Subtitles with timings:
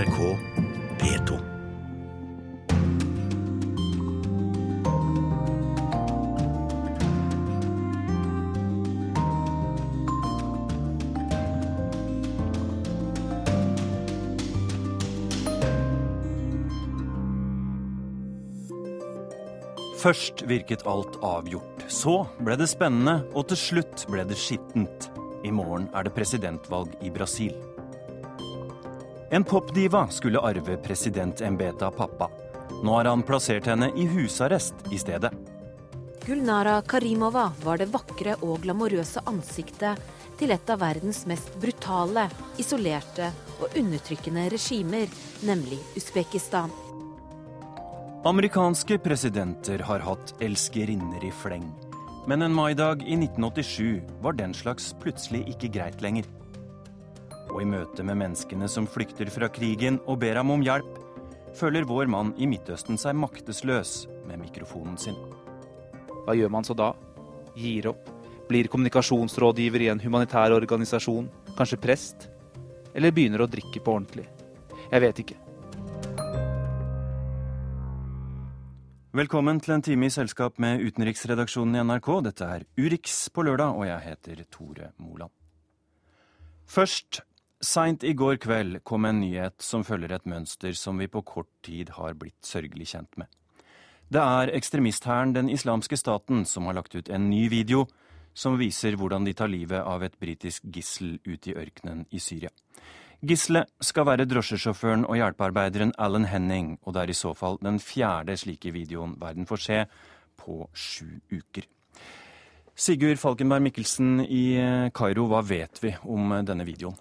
[0.00, 0.36] NRK
[1.00, 1.38] P2.
[20.00, 21.84] Først virket alt avgjort.
[21.92, 25.10] Så ble det spennende, og til slutt ble det skittent.
[25.44, 27.52] I morgen er det presidentvalg i Brasil.
[29.32, 32.30] En popdiva skulle arve presidentembetet av pappa.
[32.82, 35.30] Nå har han plassert henne i husarrest i stedet.
[36.26, 40.02] Gulnara Karimova var det vakre og glamorøse ansiktet
[40.40, 42.26] til et av verdens mest brutale,
[42.58, 43.30] isolerte
[43.60, 45.06] og undertrykkende regimer,
[45.46, 46.74] nemlig Usbekistan.
[48.26, 51.70] Amerikanske presidenter har hatt elskerinner i fleng.
[52.26, 56.26] Men en maidag i 1987 var den slags plutselig ikke greit lenger.
[57.50, 60.98] Og i møte med menneskene som flykter fra krigen og ber ham om hjelp,
[61.58, 65.18] føler vår mann i Midtøsten seg maktesløs med mikrofonen sin.
[66.24, 66.92] Hva gjør man så da?
[67.58, 68.06] Gir opp?
[68.50, 71.28] Blir kommunikasjonsrådgiver i en humanitær organisasjon?
[71.58, 72.28] Kanskje prest?
[72.94, 74.26] Eller begynner å drikke på ordentlig?
[74.90, 75.38] Jeg vet ikke.
[79.10, 82.10] Velkommen til en time i selskap med utenriksredaksjonen i NRK.
[82.28, 85.34] Dette er Urix på lørdag, og jeg heter Tore Moland.
[86.70, 87.24] Først,
[87.60, 91.50] seint i går kveld kom en nyhet som følger et mønster som vi på kort
[91.66, 93.28] tid har blitt sørgelig kjent med.
[94.10, 97.86] Det er ekstremisthæren Den islamske staten som har lagt ut en ny video
[98.34, 102.50] som viser hvordan de tar livet av et britisk gissel ute i ørkenen i Syria.
[103.20, 107.76] Gisselet skal være drosjesjåføren og hjelpearbeideren Alan Henning, og det er i så fall den
[107.78, 109.82] fjerde slike videoen verden får se
[110.40, 111.68] på sju uker.
[112.74, 114.56] Sigurd Falkenberg Mikkelsen i
[114.96, 116.96] Kairo, hva vet vi om denne videoen?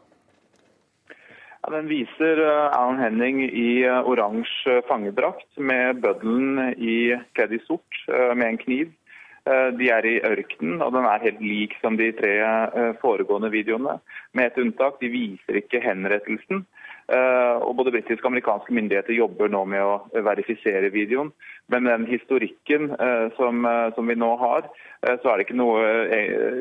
[1.59, 8.03] Ja, den viser eh, Alan Henning i oransje fangedrakt med bøddelen i kledd i sort
[8.07, 8.95] med en kniv.
[9.49, 13.51] Eh, de er i ørkenen, og den er helt lik som de tre eh, foregående
[13.53, 13.97] videoene.
[14.37, 16.65] Med et unntak, de viser ikke henrettelsen.
[17.09, 21.31] Eh, og Både britiske og amerikanske myndigheter jobber nå med å verifisere videoen.
[21.71, 22.89] Men den historikken
[23.37, 24.65] som, som vi nå har,
[25.05, 25.83] så er det ikke noe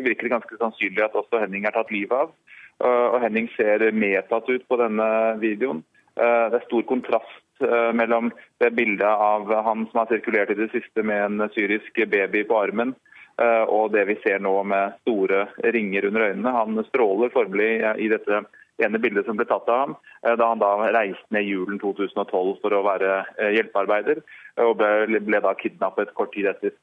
[0.05, 2.34] virkelig ganske sannsynlig at også Henning er tatt livet av.
[2.78, 5.09] Og Henning ser medtatt ut på denne
[5.43, 5.81] videoen.
[6.15, 10.69] Det er stor kontrast Eh, mellom det bildet av han som har sirkulert i det
[10.71, 12.94] siste med en syrisk baby på armen,
[13.43, 16.55] eh, og det vi ser nå med store ringer under øynene.
[16.55, 18.44] Han stråler formelig i dette
[18.78, 22.61] ene bildet som ble tatt av ham eh, da han da reiste ned julen 2012
[22.62, 23.25] for å være
[23.56, 24.22] hjelpearbeider,
[24.62, 26.77] og ble da kidnappet kort tid etter.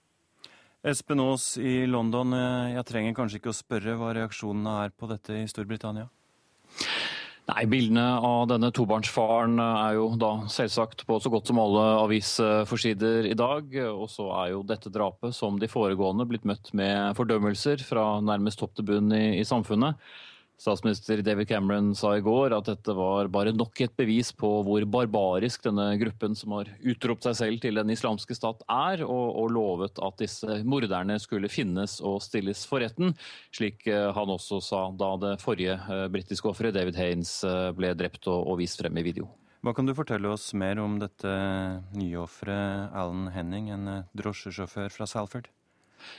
[0.85, 2.35] Espen Aas i London,
[2.69, 6.05] jeg trenger kanskje ikke å spørre hva reaksjonene er på dette i Storbritannia?
[7.45, 13.25] Nei, Bildene av denne tobarnsfaren er jo da selvsagt på så godt som alle avisforsider
[13.29, 13.73] i dag.
[13.95, 18.61] Og så er jo dette drapet, som de foregående, blitt møtt med fordømmelser fra nærmest
[18.61, 19.97] topp til bunn i, i samfunnet.
[20.55, 24.85] Statsminister David Cameron sa i går at dette var bare nok et bevis på hvor
[24.87, 29.51] barbarisk denne gruppen som har utropt seg selv til den islamske stat er, og, og
[29.51, 33.11] lovet at disse morderne skulle finnes og stilles for retten,
[33.55, 37.91] slik eh, han også sa da det forrige uh, britiske offeret, David Haines, uh, ble
[37.99, 39.27] drept og, og vist frem i video.
[39.65, 41.35] Hva kan du fortelle oss mer om dette
[41.97, 45.51] nye offeret, Alan Henning, en drosjesjåfør fra Salford?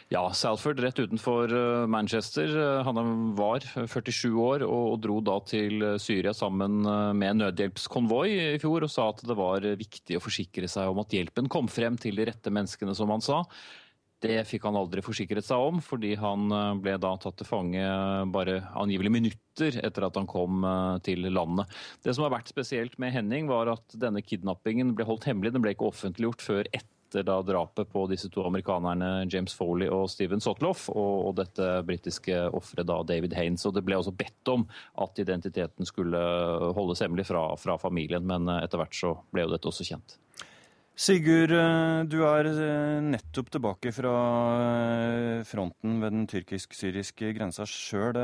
[0.08, 2.78] Ja, Salford rett utenfor eh, Manchester.
[2.78, 8.60] Eh, han var 47 år og dro da til Syria sammen eh, med nødhjelpskonvoi i
[8.62, 11.98] fjor og sa at det var viktig å forsikre seg om at hjelpen kom frem
[11.98, 13.42] til de rette menneskene, som han sa.
[14.22, 16.48] Det fikk han aldri forsikret seg om, fordi han
[16.80, 17.82] ble da tatt til fange
[18.32, 20.64] bare angivelig minutter etter at han kom
[21.04, 21.68] til landet.
[22.00, 25.52] Det som har vært spesielt med Henning, var at denne kidnappingen ble holdt hemmelig.
[25.52, 29.88] Den ble ikke offentliggjort før etter etter da drapet på disse to amerikanerne James Foley
[29.92, 33.64] og Steven Sotloff, og, og dette britiske offeret David Haines.
[33.66, 34.66] Og det ble også bedt om
[35.02, 36.20] at identiteten skulle
[36.76, 40.18] holdes hemmelig fra, fra familien, men etter hvert så ble jo dette også kjent.
[40.96, 41.52] Sigurd,
[42.08, 44.12] du er eh, nettopp tilbake fra
[44.56, 48.16] eh, fronten ved den tyrkisk-syriske grensa sjøl.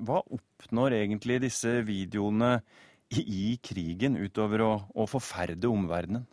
[0.00, 2.54] Hva oppnår egentlig disse videoene
[3.12, 6.24] i krigen, utover å, å forferde omverdenen?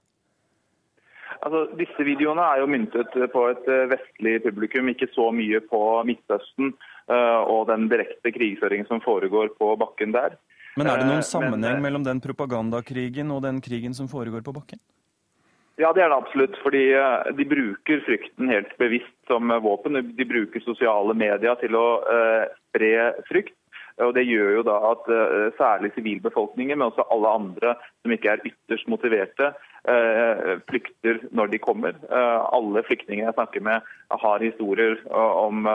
[1.44, 5.82] Altså, disse videoene er jo myntet på et eh, vestlig publikum, ikke så mye på
[6.08, 6.72] Midtøsten
[7.12, 10.38] uh, og den direkte krigføringen som foregår på bakken der.
[10.80, 14.46] Men er det noen eh, sammenheng Men, mellom den propagandakrigen og den krigen som foregår
[14.46, 14.80] på bakken?
[15.82, 16.56] Ja, det er det absolutt.
[16.62, 16.84] fordi
[17.34, 19.98] De bruker frykten helt bevisst som våpen.
[20.16, 21.88] De bruker sosiale medier til å
[22.70, 22.92] spre
[23.26, 23.58] frykt.
[24.02, 25.10] Og Det gjør jo da at
[25.58, 29.52] særlig sivilbefolkningen, men også alle andre som ikke er ytterst motiverte,
[30.70, 32.00] flykter når de kommer.
[32.58, 35.68] Alle flyktninger jeg snakker med har historier om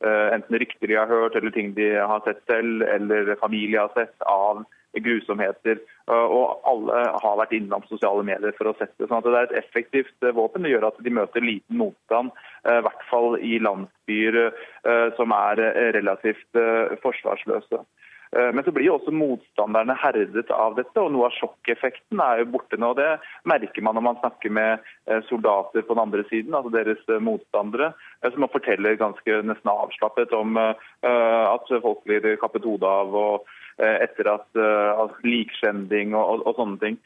[0.00, 4.28] enten rykter de har hørt, eller ting de har sett selv, eller familie har sett
[4.28, 4.62] av
[4.98, 5.78] grusomheter.
[6.10, 9.58] Og alle har vært innom sosiale medier for å sette sånn at det er et
[9.62, 10.66] effektivt eh, våpen.
[10.66, 15.34] Det gjør at de møter liten motstand, eh, i hvert fall i landsbyer eh, som
[15.36, 15.62] er
[15.96, 16.60] relativt
[17.04, 17.84] forsvarsløse.
[18.30, 22.52] Men så blir jo også motstanderne herdet av dette, og noe av sjokkeffekten er jo
[22.52, 22.92] borte nå.
[22.94, 23.08] Det
[23.50, 24.84] merker man når man snakker med
[25.26, 27.88] soldater på den andre siden, altså deres motstandere,
[28.22, 33.18] som forteller ganske nesten avslappet om at folk blir kappet hodet av.
[33.18, 33.50] og
[33.80, 36.98] Eh, etter at, uh, og, og, sånne ting.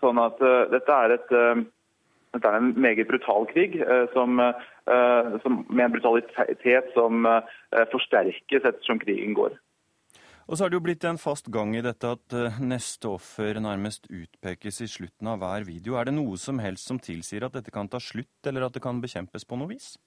[0.00, 0.38] Sånn at
[0.72, 1.34] dette er et
[2.28, 3.78] dette er en meget brutal krig
[4.12, 4.36] som,
[5.42, 7.24] som, med en brutalitet som
[7.92, 9.56] forsterkes ettersom krigen går.
[10.48, 14.08] Og så har det jo blitt en fast gang i dette at neste offer nærmest
[14.08, 15.98] utpekes i slutten av hver video.
[16.00, 18.80] Er det noe som helst som tilsier at dette kan ta slutt, eller at det
[18.80, 19.98] kan bekjempes på noe vis?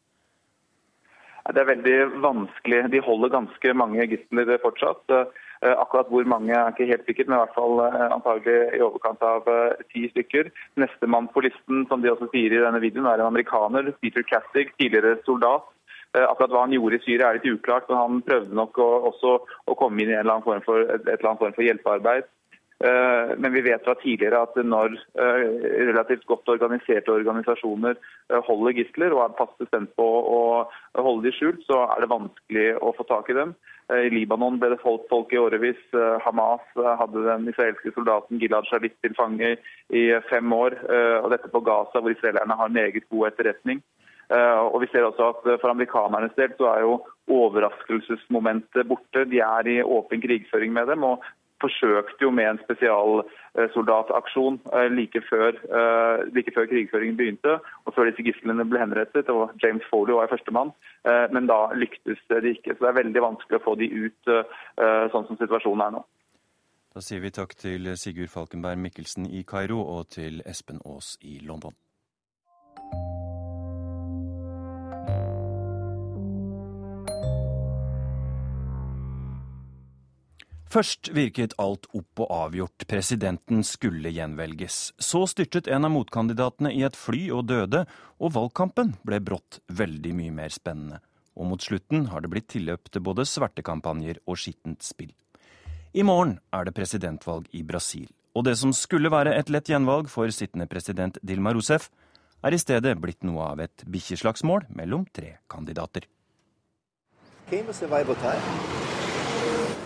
[1.49, 2.81] Det er veldig vanskelig.
[2.93, 5.13] De holder ganske mange gisler fortsatt.
[5.61, 8.81] Eh, akkurat hvor mange er ikke helt sikkert, men i hvert fall eh, antagelig i
[8.81, 10.49] overkant av eh, ti stykker.
[10.81, 14.71] Nestemann på listen, som de også sier i denne videoen, er en amerikaner, Peter Castig,
[14.81, 15.69] tidligere soldat.
[16.11, 19.37] Akkurat hva han gjorde i Syria er litt uklart, men han prøvde nok å, også
[19.71, 22.29] å komme inn i en eller annen form for, et eller annet form for hjelpearbeid.
[22.81, 24.95] Men vi vet fra tidligere at når
[25.85, 27.99] relativt godt organiserte organisasjoner
[28.47, 30.39] holder gisler og er fast bestemt på å
[30.97, 33.53] holde de skjult, så er det vanskelig å få tak i dem.
[33.91, 35.79] I Libanon ble det holdt folk i årevis.
[35.91, 39.55] Eh, Hamas eh, hadde den israelske soldaten Gilad Shalit til fange
[39.91, 40.77] i fem år.
[40.85, 43.81] Eh, og dette på Gaza, hvor israelerne har meget god etterretning.
[44.31, 46.93] Og vi ser også at For amerikanernes del så er jo
[47.27, 49.25] overraskelsesmomentet borte.
[49.27, 51.03] De er i åpen krigføring med dem.
[51.03, 51.23] og
[51.61, 58.09] forsøkte jo med en spesialsoldataksjon eh, like før, eh, like før krigføringen begynte, og før
[58.09, 59.29] disse gislene ble henrettet.
[59.29, 60.73] og James Foley var førstemann,
[61.09, 62.75] eh, men da lyktes de ikke.
[62.75, 64.33] Så det er veldig vanskelig å få de ut
[65.11, 66.01] sånn som situasjonen er nå.
[66.95, 71.39] Da sier vi takk til Sigurd Falkenberg Mikkelsen i Kairo og til Espen Aas i
[71.47, 71.75] London.
[80.71, 84.93] Først virket alt opp og avgjort, presidenten skulle gjenvelges.
[84.95, 87.81] Så styrtet en av motkandidatene i et fly og døde,
[88.23, 91.01] og valgkampen ble brått veldig mye mer spennende.
[91.35, 95.11] Og mot slutten har det blitt tilløp til både svertekampanjer og skittent spill.
[95.91, 100.07] I morgen er det presidentvalg i Brasil, og det som skulle være et lett gjenvalg
[100.07, 101.89] for sittende president Dilma Rousef,
[102.47, 106.07] er i stedet blitt noe av et bikkjeslagsmål mellom tre kandidater.
[107.51, 107.67] Hvem
[108.07, 108.80] votere?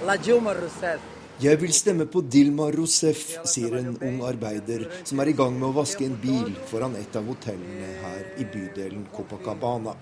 [0.05, 5.67] Jeg vil stemme på Dilma Rousef, sier en ung arbeider som er i gang med
[5.71, 9.95] å vaske en bil foran et av hotellene her i bydelen Copacabana.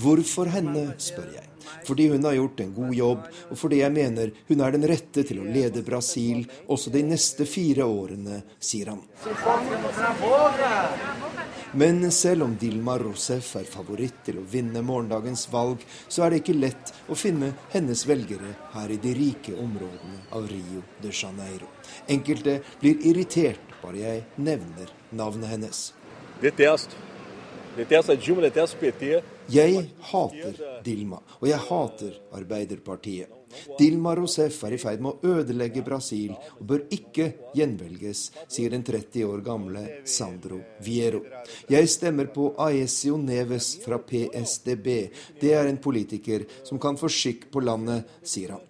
[0.00, 1.46] Hvorfor henne, spør jeg.
[1.86, 5.26] Fordi hun har gjort en god jobb, og fordi jeg mener hun er den rette
[5.28, 9.04] til å lede Brasil også de neste fire årene, sier han.
[11.72, 16.40] Men selv om Dilma Rousef er favoritt til å vinne morgendagens valg, så er det
[16.42, 21.70] ikke lett å finne hennes velgere her i de rike områdene av Rio de Janeiro.
[22.10, 25.84] Enkelte blir irritert bare jeg nevner navnet hennes.
[26.42, 26.98] Detest.
[27.78, 29.22] Dilma, PT.
[29.54, 33.39] Jeg hater Dilma, og jeg hater Arbeiderpartiet.
[33.78, 38.84] Dilma Rousef er i ferd med å ødelegge Brasil og bør ikke gjenvelges, sier den
[38.86, 41.22] 30 år gamle Sandro Viero.
[41.70, 44.90] Jeg stemmer på Aesio Neves fra PSDB.
[45.40, 48.66] Det er en politiker som kan få skikk på landet, sier han.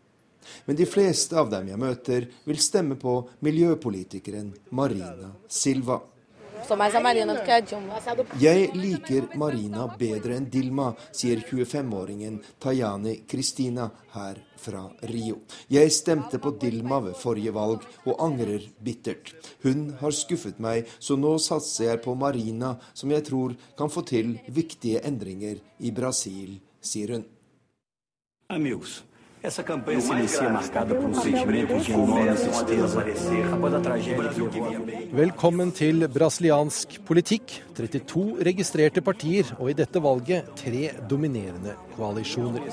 [0.66, 6.00] Men de fleste av dem jeg møter, vil stemme på miljøpolitikeren Marina Silva.
[8.40, 15.40] Jeg liker Marina bedre enn Dilma, sier 25-åringen Tajani Kristina her fra Rio.
[15.72, 19.32] Jeg stemte på Dilma ved forrige valg, og angrer bittert.
[19.64, 24.04] Hun har skuffet meg, så nå satser jeg på Marina, som jeg tror kan få
[24.08, 27.24] til viktige endringer i Brasil, sier hun.
[28.50, 29.00] Amigos.
[29.42, 33.04] Essa campanha se inicia marcada por um sentimento de enorme tristeza
[33.54, 37.62] após a tragédia que levou Velkommen til brasiliansk politikk.
[37.75, 42.68] 32 registrerte partier, og i dette valget tre dominerende koalisjoner.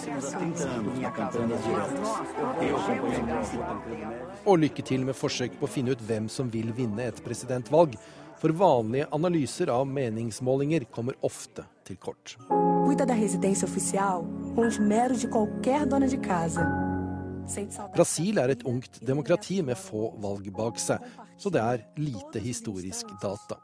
[4.45, 7.95] Og lykke til med forsøk på å finne ut hvem som vil vinne et presidentvalg.
[8.43, 12.35] For vanlige analyser av meningsmålinger kommer ofte til kort.
[12.85, 14.25] Cuida da residência oficial
[14.55, 16.65] com os meros de qualquer dona de casa.
[17.95, 21.03] Brasil er et ungt demokrati med få valg bak seg,
[21.39, 23.55] så det er lite historisk data.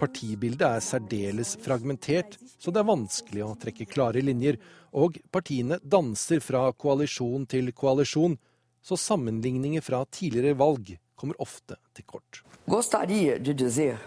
[0.00, 4.58] Partibildet er særdeles fragmentert, så det er vanskelig å trekke klare linjer,
[4.96, 8.34] og partiene danser fra koalisjon til koalisjon,
[8.82, 12.42] så sammenligninger fra tidligere valg kommer ofte til kort.
[12.66, 13.98] Gostaria de dizer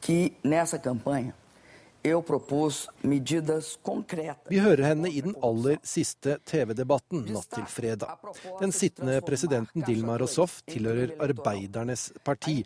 [0.00, 1.34] que nessa campanha
[4.48, 8.22] vi hører henne i den aller siste TV-debatten natt til fredag.
[8.60, 12.60] Den sittende presidenten Dilma Rousseff tilhører Arbeidernes parti,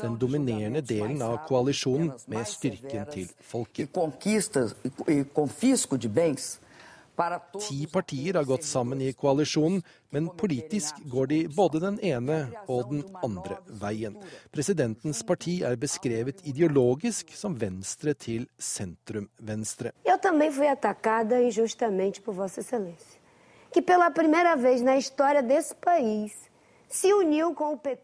[0.00, 3.92] den dominerende delen av koalisjonen med styrken til folket.
[7.16, 9.82] Ti partier har gått sammen i koalisjonen,
[10.12, 14.18] men politisk går de både den ene og den andre veien.
[14.52, 19.92] Presidentens parti er beskrevet ideologisk som venstre til sentrum-venstre.
[20.04, 23.20] Jeg fui atacada injustamente por Vossa Excelência,
[23.72, 26.32] que pela primeira vez na história desse país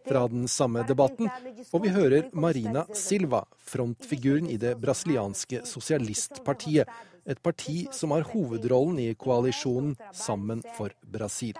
[0.04, 1.31] fra den samme debatten,
[1.73, 6.88] og vi hører Marina Silva, frontfiguren i det brasilianske sosialistpartiet,
[7.26, 11.59] et parti som har hovedrollen i koalisjonen Sammen for Brasil.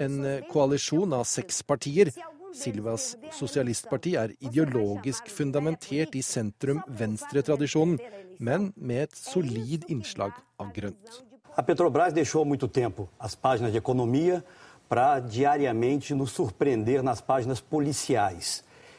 [0.00, 2.12] En eh, koalisjon av seks partier.
[2.56, 7.98] Silvas sosialistparti er ideologisk fundamentert i sentrum-venstre-tradisjonen,
[8.40, 11.20] men med et solid innslag av grønt.
[11.58, 14.42] A Petrobras deixou muito tempo as páginas de economia
[14.88, 17.22] para diariamente nos surpreender nas.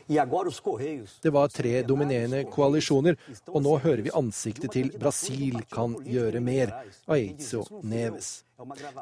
[0.09, 6.73] Det var tre dominerende koalisjoner, og nå hører vi ansiktet til Brasil kan gjøre mer,
[7.07, 8.39] Aizio Neves.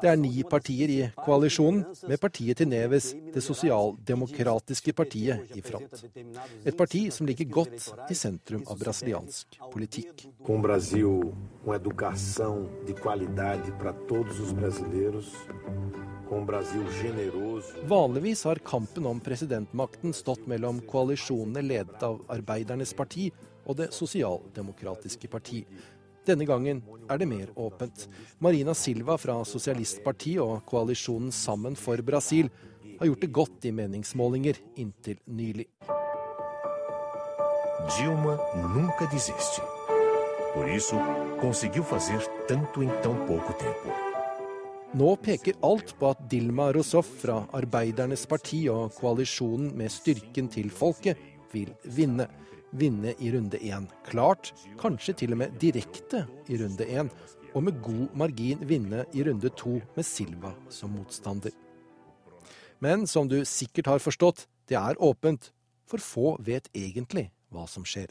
[0.02, 6.04] Det er ni partier i koalisjonen, med partiet til Neves, det sosialdemokratiske partiet, i front.
[6.64, 10.28] Et parti som ligger godt i sentrum av brasiliansk politikk.
[10.46, 11.32] Com Brasil
[11.64, 15.32] com educação de qualidade para todos os brasileiros,
[17.88, 23.30] Vanligvis har kampen om presidentmakten stått mellom koalisjonene ledet av Arbeidernes parti
[23.64, 25.62] og Det sosialdemokratiske parti.
[26.28, 28.08] Denne gangen er det mer åpent.
[28.38, 32.50] Marina Silva fra Sosialistpartiet og koalisjonen Sammen for Brasil
[32.98, 35.68] har gjort det godt i meningsmålinger inntil nylig.
[37.96, 38.36] Dilma
[38.74, 39.62] nunca desiste.
[40.54, 40.96] Por isso,
[41.40, 44.07] conseguiu fazer tanto em tão pouco tempo.
[44.96, 50.70] Nå peker alt på at Dilma Rousseff fra Arbeidernes parti og koalisjonen med styrken til
[50.72, 51.18] folket
[51.52, 52.24] vil vinne.
[52.72, 57.08] Vinne i runde én klart, kanskje til og med direkte i runde én.
[57.52, 61.52] Og med god margin vinne i runde to med Silva som motstander.
[62.80, 65.50] Men som du sikkert har forstått, det er åpent,
[65.88, 68.08] for få vet egentlig hva som skjer.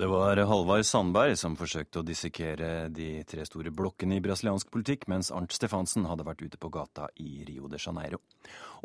[0.00, 5.02] Det var Halvard Sandberg som forsøkte å dissekere de tre store blokkene i brasiliansk politikk,
[5.12, 8.22] mens Arnt Stefansen hadde vært ute på gata i Rio de Janeiro.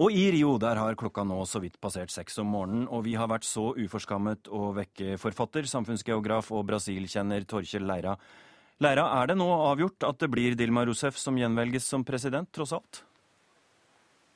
[0.04, 3.16] Og i Rio der har klokka nå så vidt passert seks om morgenen, og vi
[3.16, 8.18] har vært så uforskammet å vekke forfatter, samfunnsgeograf og Brasil-kjenner Torkjell Leira.
[8.84, 12.76] Leira, er det nå avgjort at det blir Dilma Rousef som gjenvelges som president, tross
[12.76, 13.06] alt?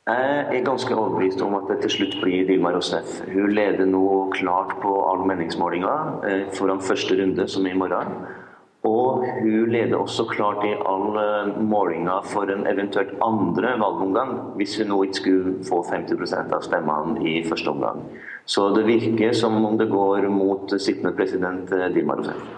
[0.09, 3.19] Jeg er ganske overbevist om at det til slutt blir Dilma Rousseff.
[3.29, 8.15] Hun leder nå klart på all meningsmålinga eh, foran første runde, som er i morgen.
[8.89, 14.77] Og hun leder også klart i all målinger målinga for en eventuelt andre valgomgang, hvis
[14.79, 18.01] hun nå ikke skulle få 50% av stemmene i første omgang.
[18.45, 22.57] Så det virker som om det går mot sittende president eh, Dilma Rousseff.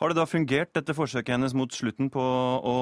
[0.00, 2.76] Har det da fungert, dette forsøket hennes mot slutten på å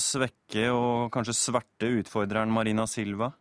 [0.00, 3.32] svekke og kanskje sverte utfordreren Marina Silva?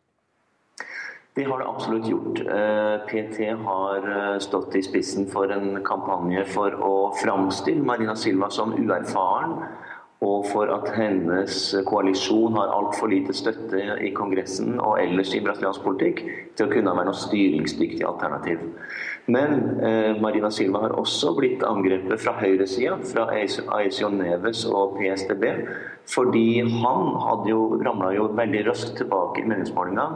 [1.33, 2.39] Det har det absolutt gjort.
[2.39, 8.49] Eh, PT har eh, stått i spissen for en kampanje for å framstille Marina Silva
[8.51, 9.55] som uerfaren,
[10.21, 11.55] og for at hennes
[11.87, 16.19] koalisjon har altfor lite støtte i Kongressen og ellers i brasiliansk politikk
[16.59, 18.67] til å kunne være noe styringsdyktig alternativ.
[19.25, 23.27] Men eh, Marina Silva har også blitt angrepet fra høyresida, fra
[23.77, 25.45] Aisio Neves og PSDB.
[26.11, 30.07] Fordi han hadde jo, ramla veldig raskt tilbake i meningsmålinga.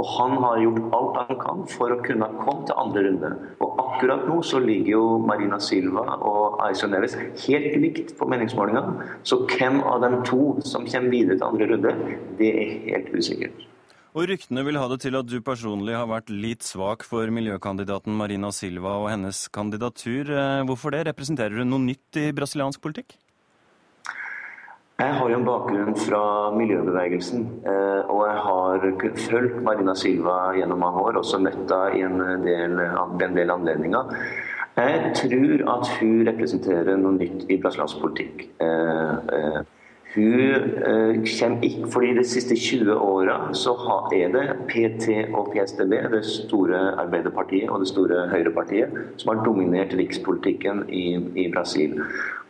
[0.00, 3.32] Og han har gjort alt han kan for å kunne komme til andre runde.
[3.62, 8.86] Og akkurat nå så ligger jo Marina Silva og Aisio Neves helt likt på meningsmålinga.
[9.22, 11.94] Så hvem av dem to som kommer videre til andre runde,
[12.40, 13.68] det er helt usikkert.
[14.14, 18.14] Og ryktene vil ha det til at du personlig har vært litt svak for miljøkandidaten
[18.14, 20.30] Marina Silva og hennes kandidatur.
[20.30, 21.00] Eh, hvorfor det?
[21.08, 23.16] Representerer hun noe nytt i brasiliansk politikk?
[25.02, 26.22] Jeg har jo en bakgrunn fra
[26.54, 28.86] miljøbevegelsen, eh, og jeg har
[29.26, 34.14] fulgt Marina Silva gjennom mange år, også møtt henne i en del, anledninger.
[34.78, 38.46] Jeg tror at hun representerer noe nytt i brasiliansk politikk.
[40.16, 43.50] Eh, Hun eh, kommer ikke fordi De siste 20 åra
[44.12, 49.94] er det PT og PSDB, det store Arbeiderpartiet og det store Høyrepartiet, som har dominert
[49.94, 52.00] rikspolitikken i, i Brasil.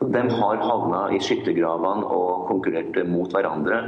[0.01, 3.81] Og De har havna i skyttergravene og konkurrert mot hverandre.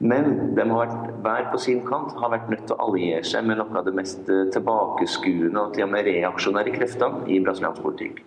[0.00, 3.46] Men de har vært, hver på sin kant har vært nødt til å alliere seg
[3.46, 8.24] med noe av det mest tilbakeskuende og til og med reaksjonære kreftene i brasiliansk politikk.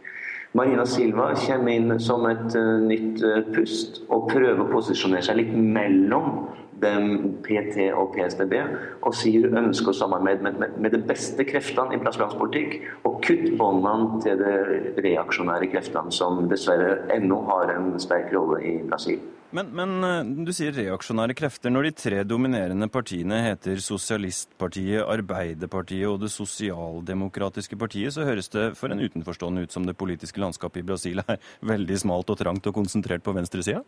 [0.53, 5.39] Marina Silva kommer inn som et uh, nytt uh, pust og prøver å posisjonere seg
[5.39, 6.45] litt mellom
[6.83, 11.45] dem PT og PSDB og sier hun ønsker å samarbeide med, med, med de beste
[11.47, 12.75] kreftene i brasiliansk politikk
[13.07, 18.75] og kutte båndene til de reaksjonære kreftene, som dessverre ennå har en sterk rolle i
[18.85, 19.21] Brasil.
[19.53, 21.69] Men, men, eh, du sier reaksjonære krefter.
[21.69, 28.71] Når de tre dominerende partiene heter Sosialistpartiet, Arbeiderpartiet og Det sosialdemokratiske partiet, så høres det
[28.79, 32.65] for en utenforstående ut som det politiske landskapet i Brasil er veldig smalt og trangt
[32.65, 33.83] og konsentrert på venstresida?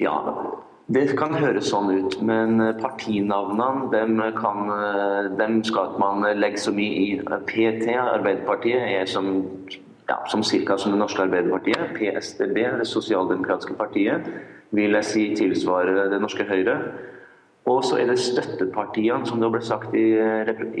[0.00, 0.14] Ja,
[0.88, 4.70] det kan høres sånn ut, men partinavnene dem, kan,
[5.36, 7.10] dem skal man legge så mye i.
[7.50, 9.44] PT, Arbeiderpartiet, er som
[10.08, 10.78] ja, som ca.
[10.78, 11.94] som det norske Arbeiderpartiet.
[11.96, 14.26] PSDB, Det sosialdemokratiske partiet
[14.70, 16.78] vil jeg si tilsvarer det norske Høyre.
[17.68, 20.06] Og så er det støttepartiene, som det ble sagt i,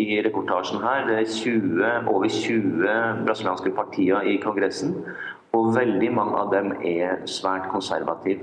[0.00, 1.04] i reportasjen her.
[1.08, 4.94] Det er 20, over 20 brasilianske partier i Kongressen,
[5.52, 8.40] og veldig mange av dem er svært konservative.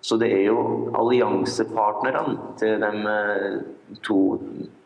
[0.00, 3.56] Så det er jo alliansepartnerne til de eh,
[4.06, 4.18] to,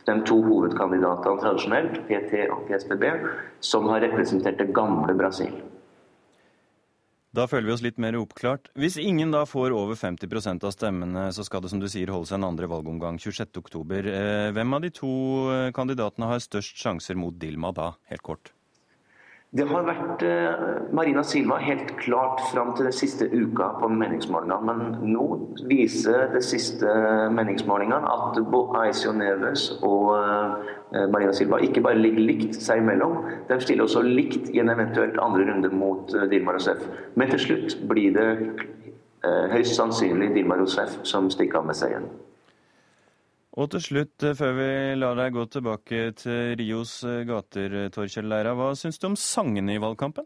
[0.06, 3.04] de to hovedkandidatene tradisjonelt, PT og PSBB,
[3.62, 5.54] som har representert det gamle Brasil.
[7.32, 8.68] Da føler vi oss litt mer oppklart.
[8.76, 12.28] Hvis ingen da får over 50% av stemmene, så skal det som du sier holde
[12.28, 14.11] seg en andre valgomgang 26.10.
[14.12, 15.12] Eh, hvem av de to
[15.49, 18.52] eh, kandidatene har størst sjanser mot Dilma da, helt kort?
[19.52, 20.62] Det har vært eh,
[20.97, 24.64] Marina Silva helt klart fram til den siste uka på meningsmålingene.
[24.64, 25.26] Men nå
[25.68, 26.94] viser de siste
[27.37, 28.40] meningsmålingene at
[28.80, 34.00] Aisio Neves og eh, Marina Silva ikke bare ligger likt seg imellom, de stiller også
[34.06, 36.88] likt i en eventuelt andre runde mot eh, Dilma Rousef.
[37.21, 38.31] Men til slutt blir det
[39.53, 42.09] høyst sannsynlig Dilma Rousef som stikker av med seieren.
[43.61, 48.31] Og til slutt, eh, før vi lar deg gå tilbake til Rios eh, gater, Torkjell
[48.33, 50.25] Leira, hva syns du om sangene i valgkampen?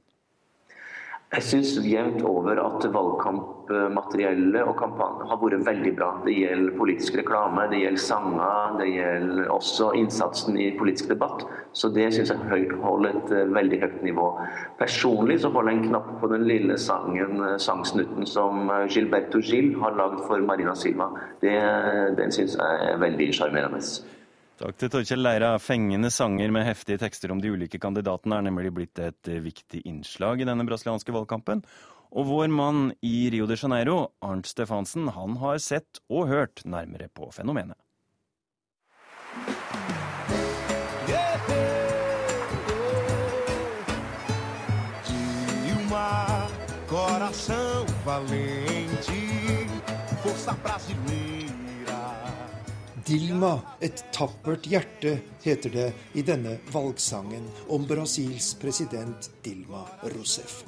[1.37, 6.09] Jeg syns jevnt over at valgkampmateriellet og kampanjen har vært veldig bra.
[6.25, 11.45] Det gjelder politisk reklame, det gjelder sanger, det gjelder også innsatsen i politisk debatt.
[11.77, 14.31] Så det syns jeg holder et eh, veldig høyt nivå.
[14.81, 19.45] Personlig så holder jeg en knapp på den lille sangen, eh, sangsnutten som eh, Gilberto
[19.45, 21.13] Gil har lagd for Marina Silva.
[21.45, 21.57] Det,
[22.17, 23.85] den syns jeg er veldig sjarmerende.
[24.57, 25.51] Takk til Torkjell Leira.
[25.61, 29.83] Fengende sanger med heftige tekster om de ulike kandidatene er nemlig blitt et eh, viktig
[29.85, 31.61] innslag i denne brasilianske valgkampen.
[32.17, 37.13] Og vår mann i Rio de Janeiro, Arnt Stefansen, han har sett og hørt nærmere
[37.13, 37.77] på fenomenet.
[46.87, 49.19] Coração valente,
[50.23, 51.36] força brasileira
[53.07, 60.65] Dilma, et tappert hjerte, heter det i denne valgsangen om Brasils president Dilma Rousef.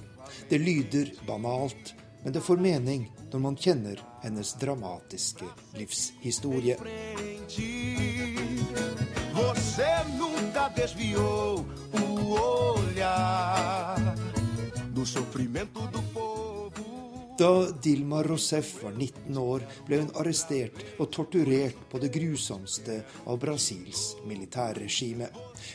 [0.48, 6.78] Det lyder banalt, men det får mening når man kjenner hennes dramatiske livshistorie.
[14.94, 16.27] Do sofrimento do
[17.38, 22.96] da Dilma Rousef var 19 år, ble hun arrestert og torturert på det grusomste
[23.30, 25.28] av Brasils militærregime.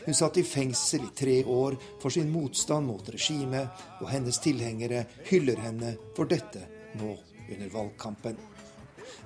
[0.04, 5.06] Hun satt i fengsel i tre år for sin motstand mot regimet, og hennes tilhengere
[5.32, 6.66] hyller henne for dette
[7.00, 7.16] nå
[7.48, 8.36] under valgkampen.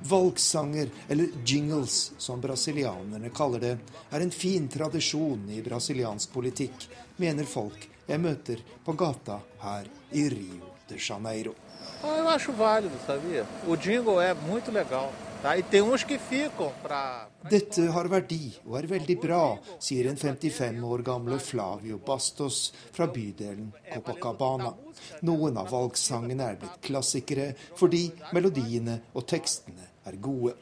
[0.06, 3.76] Valgsanger, eller jingles som brasilianerne kaller det,
[4.13, 10.30] er en fin tradisjon i brasiliansk politikk, mener folk jeg møter på gata her i
[10.30, 11.58] Rio de Janeiro.
[12.03, 13.45] Eu acho válido, sabia?
[13.67, 15.12] O jingle é muito legal.
[15.55, 15.62] E
[17.49, 19.41] Dette har verdi og er veldig bra,
[19.79, 24.73] sier en 55 år gamle Flavio Bastos fra bydelen Copacabana.
[25.29, 30.57] Noen av valgsangene er blitt klassikere fordi melodiene og tekstene er gode.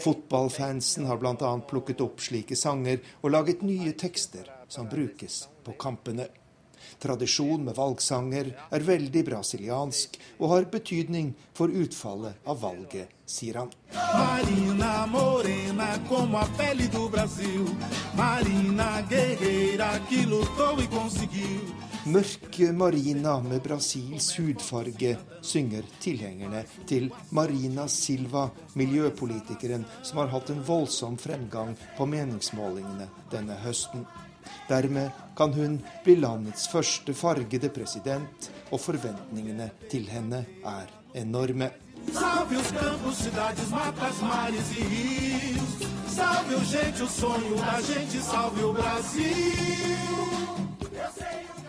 [0.00, 1.52] Fotballfansen har bl.a.
[1.68, 6.30] plukket opp slike sanger og laget nye tekster som brukes på kampene.
[7.04, 13.72] Tradisjon med valgsanger er veldig brasiliansk og har betydning for utfallet av valget, sier han.
[13.92, 17.68] Marina morena como a pele do Brasil.
[18.16, 21.60] Marina guerreira que lutou e conseguiu.
[22.06, 30.60] Mørke Marina med Brasils hudfarge, synger tilhengerne til Marina Silva, miljøpolitikeren som har hatt en
[30.66, 34.04] voldsom fremgang på meningsmålingene denne høsten.
[34.68, 41.70] Dermed kan hun bli landets første fargede president, og forventningene til henne er enorme.
[42.12, 45.72] Salve os campos, cidades, matas, mares e rios.
[46.14, 50.34] Salve, gente, o sonho da gente, salve o Brasil.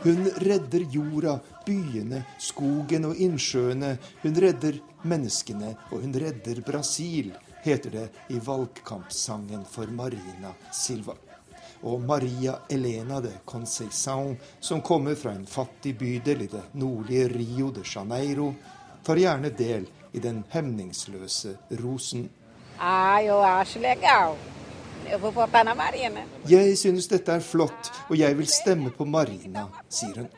[0.03, 3.95] Hun redder jorda, byene, skogen og innsjøene.
[4.21, 7.31] Hun redder menneskene, og hun redder Brasil,
[7.65, 11.17] heter det i valgkampsangen for Marina Silva.
[11.83, 17.71] Og Maria Elena de Conceição, som kommer fra en fattig bydel i det nordlige Rio
[17.71, 18.53] de Janeiro,
[19.03, 22.29] tar gjerne del i den hemningsløse rosen.
[22.79, 23.19] Ah.
[26.49, 30.29] Jeg synes dette er flott, og jeg vil stemme på Marina, sier hun.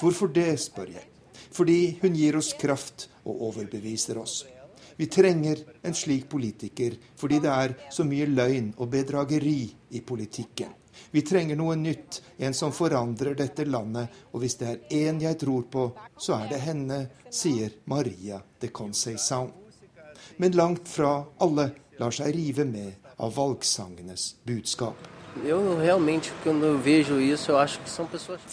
[0.00, 1.06] Hvorfor det, spør jeg.
[1.52, 4.42] Fordi hun gir oss kraft og overbeviser oss.
[4.96, 10.72] Vi trenger en slik politiker fordi det er så mye løgn og bedrageri i politikken.
[11.10, 15.38] Vi trenger noe nytt, en som forandrer dette landet, og hvis det er én jeg
[15.40, 16.98] tror på, så er det henne,
[17.30, 19.50] sier Maria de Conceição.
[20.36, 25.11] Men langt fra alle lar seg rive med av valgsangenes budskap.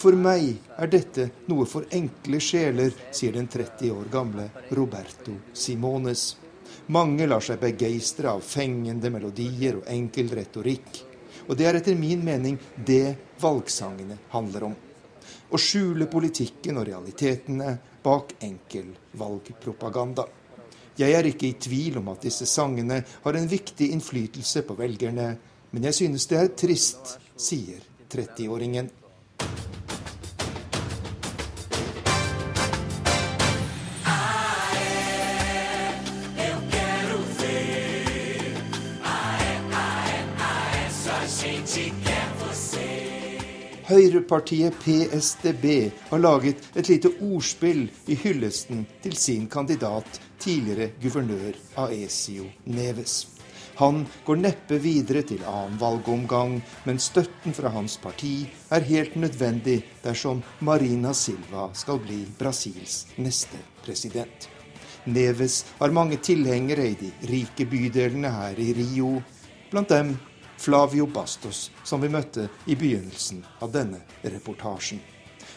[0.00, 0.46] For meg
[0.80, 6.38] er dette noe for enkle sjeler, sier den 30 år gamle Roberto Simones.
[6.88, 10.88] Mange lar seg begeistre av fengende melodier og enkel retorikk.
[11.50, 14.74] Og det er etter min mening det valgsangene handler om.
[15.52, 20.24] Å skjule politikken og realitetene bak enkel valgpropaganda.
[20.96, 25.34] Jeg er ikke i tvil om at disse sangene har en viktig innflytelse på velgerne,
[25.70, 27.78] men jeg synes det er trist, sier
[28.10, 28.90] 30-åringen.
[43.90, 45.64] Høyrepartiet PSDB
[46.12, 53.39] har laget et lite ordspill i hyllesten til sin kandidat tidligere guvernør Aesio Neves.
[53.80, 59.78] Han går neppe videre til annen valgomgang, men støtten fra hans parti er helt nødvendig
[60.04, 64.50] dersom Marina Silva skal bli Brasils neste president.
[65.08, 69.14] Neves har mange tilhengere i de rike bydelene her i Rio,
[69.72, 70.12] blant dem
[70.60, 75.00] Flavio Bastos, som vi møtte i begynnelsen av denne reportasjen.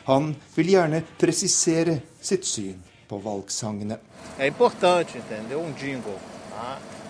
[0.07, 2.79] Han vil gjerne presisere sitt syn
[3.11, 3.99] på valgsangene.
[4.39, 5.19] É importante,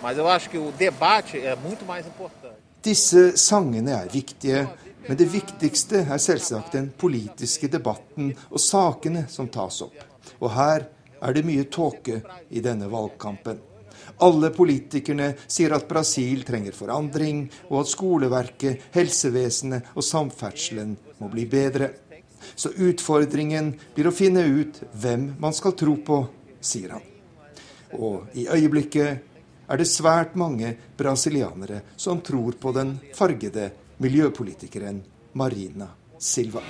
[0.03, 2.57] Mas eu acho que o debate é muito mais importante.
[2.81, 4.67] Disse sangene er viktige,
[5.07, 9.95] men det viktigste er selvsagt den politiske debatten og sakene som tas opp.
[10.43, 10.89] Og her
[11.23, 12.19] er det mye tåke
[12.51, 13.63] i denne valgkampen.
[14.19, 21.47] Alle politikerne sier at Brasil trenger forandring, og at skoleverket, helsevesenet og samferdselen må bli
[21.47, 21.93] bedre.
[22.59, 26.25] Så utfordringen blir å finne ut hvem man skal tro på,
[26.59, 27.11] sier han.
[27.95, 29.31] Og i øyeblikket
[29.67, 33.69] er det svært mange brasilianere som tror på den fargede
[34.03, 35.01] miljøpolitikeren
[35.33, 35.87] Marina
[36.19, 36.61] Silva.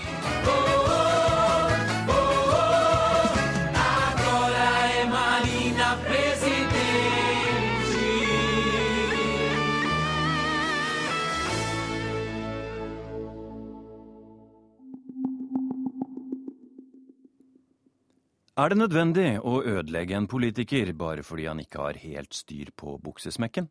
[18.54, 23.00] Er det nødvendig å ødelegge en politiker bare fordi han ikke har helt styr på
[23.02, 23.66] buksesmekken?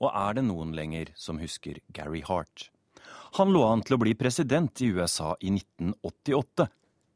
[0.00, 2.70] Og er det noen lenger som husker Gary Hart?
[3.36, 6.64] Han lå an til å bli president i USA i 1988.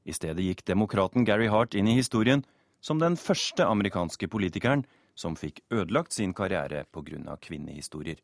[0.04, 2.44] I stedet gikk demokraten Gary Hart inn i historien
[2.84, 4.84] som den første amerikanske politikeren
[5.16, 7.38] som fikk ødelagt sin karriere pga.
[7.40, 8.20] kvinnehistorier.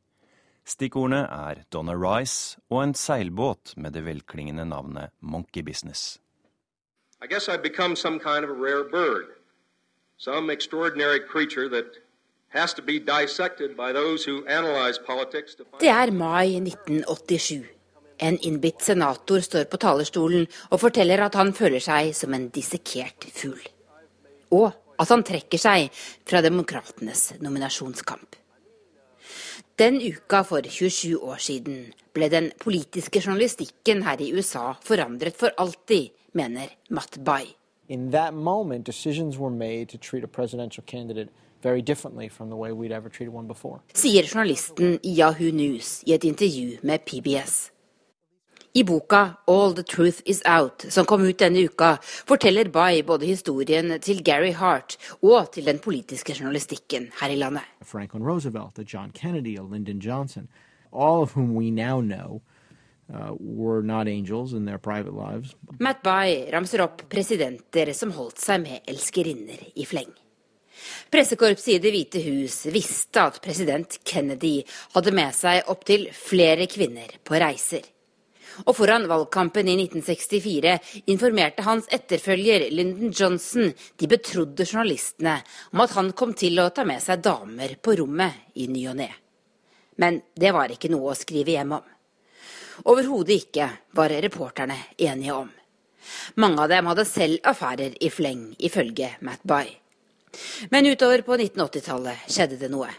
[0.69, 6.21] Stikkordene er Donna Rice og en seilbåt med det velklingende navnet Monkey Business.
[7.23, 9.27] I guess I've become some kind of a rare bird,
[10.19, 11.87] some extraordinary creature that
[12.49, 17.67] has to be dissected by those who analyze politics Det er mai 1987.
[18.19, 23.25] En innbitt senator står på talerstolen og forteller at han føler seg som en dissekert
[23.31, 23.63] fugl.
[24.51, 25.91] Og at han trekker seg
[26.27, 28.37] fra demokratenes nominasjonskamp.
[29.79, 35.55] Den uka for 27 år siden ble den politiske journalistikken her i USA forandret for
[35.57, 37.57] alltid mener Matt Bai.
[37.89, 41.29] In that moment, decisions were made to treat a presidential candidate
[41.63, 43.81] very differently from the way we'd ever treated one before.
[43.95, 47.71] Sier journalisten i Yahoo News i et intervju med PBS.
[48.75, 53.27] I boka All the Truth Is Out, som kom ut denne uka, forteller Bay både
[53.27, 57.63] historien til Gary Hart og til den politiske journalistikken her i landet.
[57.85, 60.49] Franklin Roosevelt, John Kennedy, Lyndon Johnson,
[60.93, 62.41] all of whom we now know
[63.11, 65.55] uh, were not angels in their private lives.
[65.79, 70.11] Matt Bay ramser opp presidenter som holdt seg med elskerinner i fleng.
[71.13, 74.61] Pressekorpset i Det hvite hus visste at president Kennedy
[74.97, 77.87] hadde med seg opptil flere kvinner på reiser
[78.67, 80.75] og foran valgkampen i 1964
[81.13, 85.39] informerte hans etterfølger Lyndon Johnson de betrodde journalistene
[85.73, 88.99] om at han kom til å ta med seg damer på rommet i ny og
[89.01, 89.11] ne.
[90.01, 91.85] Men det var ikke noe å skrive hjem om.
[92.85, 95.53] Overhodet ikke, var reporterne enige om.
[96.37, 99.65] Mange av dem hadde selv affærer i fleng, ifølge Matt By.
[100.73, 102.91] Men utover på 1980-tallet skjedde det noe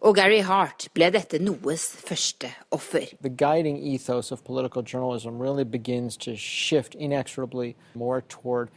[0.00, 3.08] og Gary Hart ble dette noes første offer.
[3.20, 8.70] The guiding ethos of political journalism really begins to shift inexorably more toward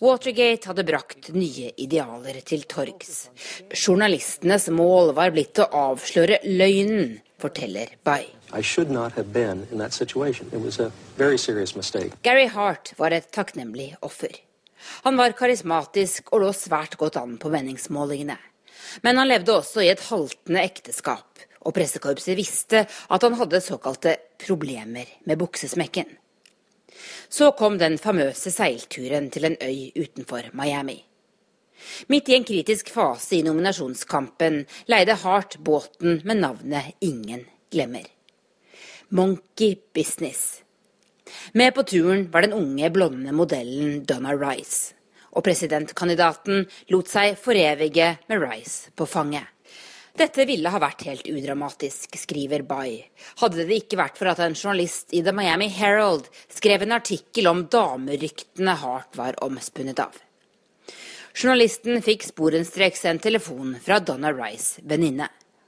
[0.00, 3.28] Watergate hadde brakt nye idealer til torgs.
[3.70, 8.28] Journalistenes mål var blitt å avsløre løgnen, forteller Bay.
[12.22, 14.32] Gary Hart var et takknemlig offer.
[15.04, 18.36] Han var karismatisk og lå svært godt an på meningsmålingene.
[19.02, 24.16] Men han levde også i et haltende ekteskap, og pressekorpset visste at han hadde såkalte
[24.46, 26.06] problemer med buksesmekken.
[27.28, 31.00] Så kom den famøse seilturen til en øy utenfor Miami.
[32.12, 38.06] Midt i en kritisk fase i nominasjonskampen leide Hart båten med navnet ingen glemmer.
[39.08, 40.62] Monkey Business.
[41.52, 44.96] Med på turen var den unge, blonde modellen Donna Rice
[45.36, 49.44] og presidentkandidaten lot seg forevige med Rice på fanget.
[50.16, 53.02] Dette ville ha vært helt udramatisk, skriver Bay,
[53.42, 57.50] hadde det ikke vært for at en journalist i The Miami Herald skrev en artikkel
[57.50, 60.16] om dameryktene Hart var omspunnet av.
[61.36, 65.26] Journalisten fikk sporenstreks en telefon fra Donna Rice' venninne.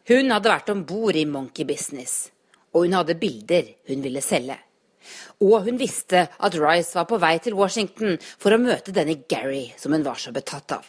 [0.09, 2.31] Hun hadde vært om bord i Monkey Business,
[2.72, 4.57] og hun hadde bilder hun ville selge.
[5.44, 9.66] Og hun visste at Rice var på vei til Washington for å møte denne Gary
[9.76, 10.88] som hun var så betatt av.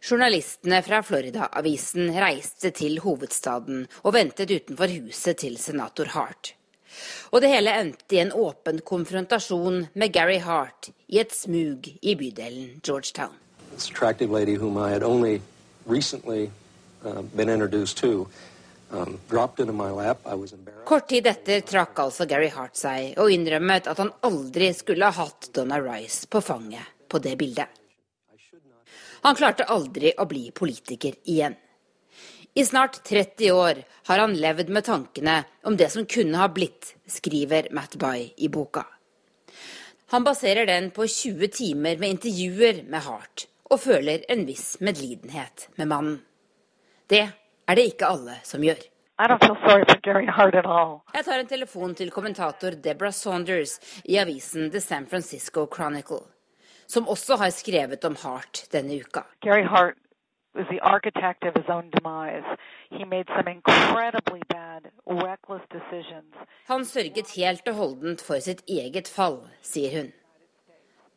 [0.00, 6.54] Journalistene fra Florida-avisen reiste til hovedstaden og ventet utenfor huset til senator Hart.
[7.36, 12.16] Og det hele endte i en åpen konfrontasjon med Gary Hart i et smug i
[12.16, 13.43] bydelen Georgetown.
[13.72, 15.42] This attractive lady whom I had only
[15.86, 16.50] recently
[17.04, 18.28] uh, been introduced to
[18.94, 19.18] Um,
[20.84, 25.24] Kort tid etter trakk altså Gary Hart seg og innrømmet at han aldri skulle ha
[25.24, 27.66] hatt Donna Rice på fanget på det bildet.
[29.24, 31.56] Han klarte aldri å bli politiker igjen.
[32.54, 36.92] I snart 30 år har han levd med tankene om det som kunne ha blitt,
[37.10, 38.84] skriver Matt Bye i boka.
[40.12, 45.68] Han baserer den på 20 timer med intervjuer med Hart, og føler en viss medlidenhet
[45.76, 46.18] med mannen.
[47.10, 47.22] Det
[47.68, 48.80] er det ikke alle som gjør.
[51.14, 56.24] Jeg tar en telefon til kommentator Deborah Saunders i avisen The San Francisco Chronicle,
[56.86, 59.20] som også har skrevet om Hart denne uka.
[59.40, 59.94] Gary Hart
[60.54, 62.46] was the architect of his own demise.
[62.90, 66.34] He made some incredibly bad, reckless decisions.
[66.66, 70.12] Han sørget helt og holdent for sitt eget fall, sier hun.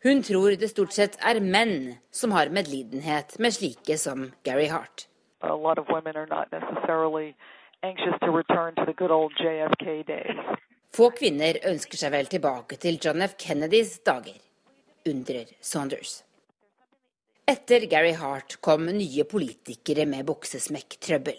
[0.08, 5.08] Hun tror det stort sett er menn som har medlidenhet med slike som Gary Hart
[5.42, 7.36] a lot of women are not necessarily
[7.84, 10.38] anxious to return to the good old JFK days.
[10.96, 13.36] Få kvinner ønsker seg vel tilbake til John F.
[13.38, 14.40] Kennedys dager,
[15.06, 16.24] undrer Saunders.
[17.48, 21.38] Etter Gary Hart kom nye politikere med buksesmekktrøbbel.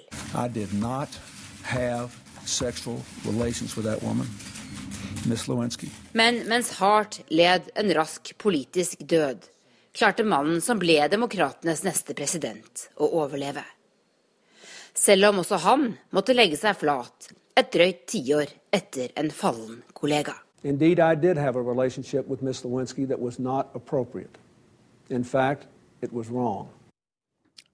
[6.18, 9.48] Men mens Hart led en rask politisk død,
[9.96, 13.64] klarte mannen som ble demokratenes neste president, å overleve
[14.98, 20.34] selv om også han måtte legge seg flat et drøyt tiår etter en fallen kollega.
[20.64, 24.38] Indeed, I did have a relationship with Miss Lewinsky that was not appropriate.
[25.08, 25.66] In fact,
[26.02, 26.68] it was wrong.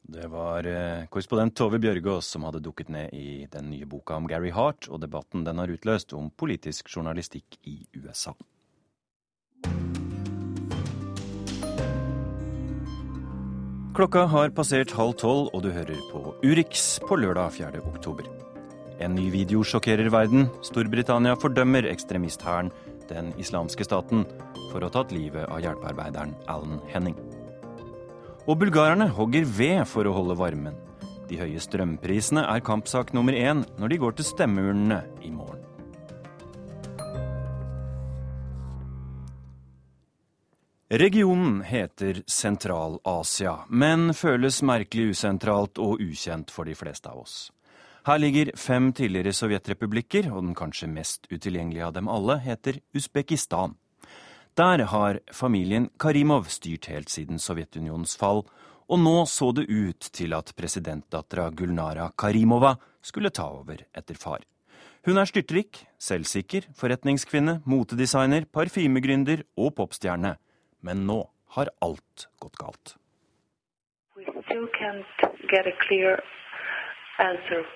[0.07, 4.27] Det var eh, korrespondent Tove Bjørgaas som hadde dukket ned i den nye boka om
[4.29, 8.35] Gary Hart og debatten den har utløst om politisk journalistikk i USA.
[13.95, 17.81] Klokka har passert halv tolv, og du hører på Urix på lørdag 4.
[17.95, 18.27] oktober.
[19.01, 20.49] En ny video sjokkerer verden.
[20.67, 22.73] Storbritannia fordømmer ekstremisthæren,
[23.09, 24.27] den islamske staten,
[24.73, 27.17] for å ha tatt livet av hjelpearbeideren Alan Henning.
[28.45, 30.75] Og bulgarerne hogger ved for å holde varmen.
[31.31, 35.63] De høye strømprisene er kampsak nummer én når de går til stemmeurnene i morgen.
[40.95, 47.39] Regionen heter Sentral-Asia, men føles merkelig usentralt og ukjent for de fleste av oss.
[48.05, 53.79] Her ligger fem tidligere sovjetrepublikker, og den kanskje mest utilgjengelige av dem alle heter Usbekistan.
[54.55, 58.45] Der har familien Karimov styrt helt siden Sovjetunionens fall,
[58.87, 64.45] og nå så det ut til at presidentdattera Gulnara Karimova skulle ta over etter far.
[65.09, 70.37] Hun er styrtrik, selvsikker, forretningskvinne, motedesigner, parfymegründer og popstjerne.
[70.87, 71.19] Men nå
[71.59, 72.95] har alt gått galt.
[74.15, 76.23] We still can't get a clear
[77.19, 77.67] answer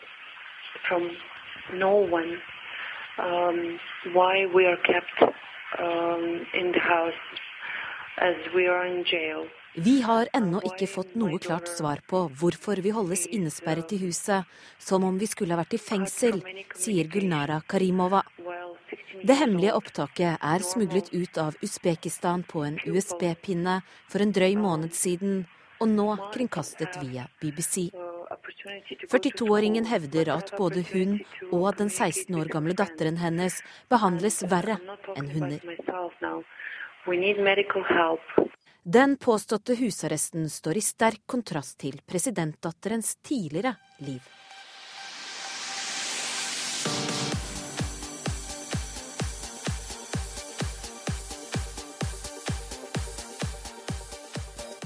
[0.87, 1.11] from
[1.75, 2.39] no one
[3.19, 3.81] um,
[4.15, 4.79] why we are
[5.77, 6.41] um.
[9.75, 14.49] Vi har ennå ikke fått noe klart svar på hvorfor vi holdes innesperret i huset,
[14.79, 16.41] som om vi skulle ha vært i fengsel,
[16.75, 18.25] sier Gulnara Karimova.
[19.23, 24.95] Det hemmelige opptaket er smuglet ut av Usbekistan på en USB-pinne for en drøy måned
[24.99, 25.45] siden,
[25.79, 27.91] og nå kringkastet via BBC.
[28.29, 31.19] 42-åringen hevder at både hun
[31.51, 34.77] og den 16 år gamle datteren hennes behandles verre
[35.17, 35.61] enn hunder.
[38.89, 44.21] Den påståtte husarresten står i sterk kontrast til presidentdatterens tidligere liv.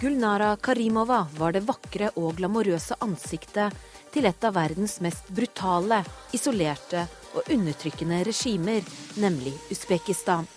[0.03, 3.77] Gulnara Karimova var det vakre og glamorøse ansiktet
[4.11, 6.01] til et av verdens mest brutale,
[6.35, 7.05] isolerte
[7.37, 8.83] og undertrykkende regimer,
[9.23, 10.49] nemlig Usbekistan,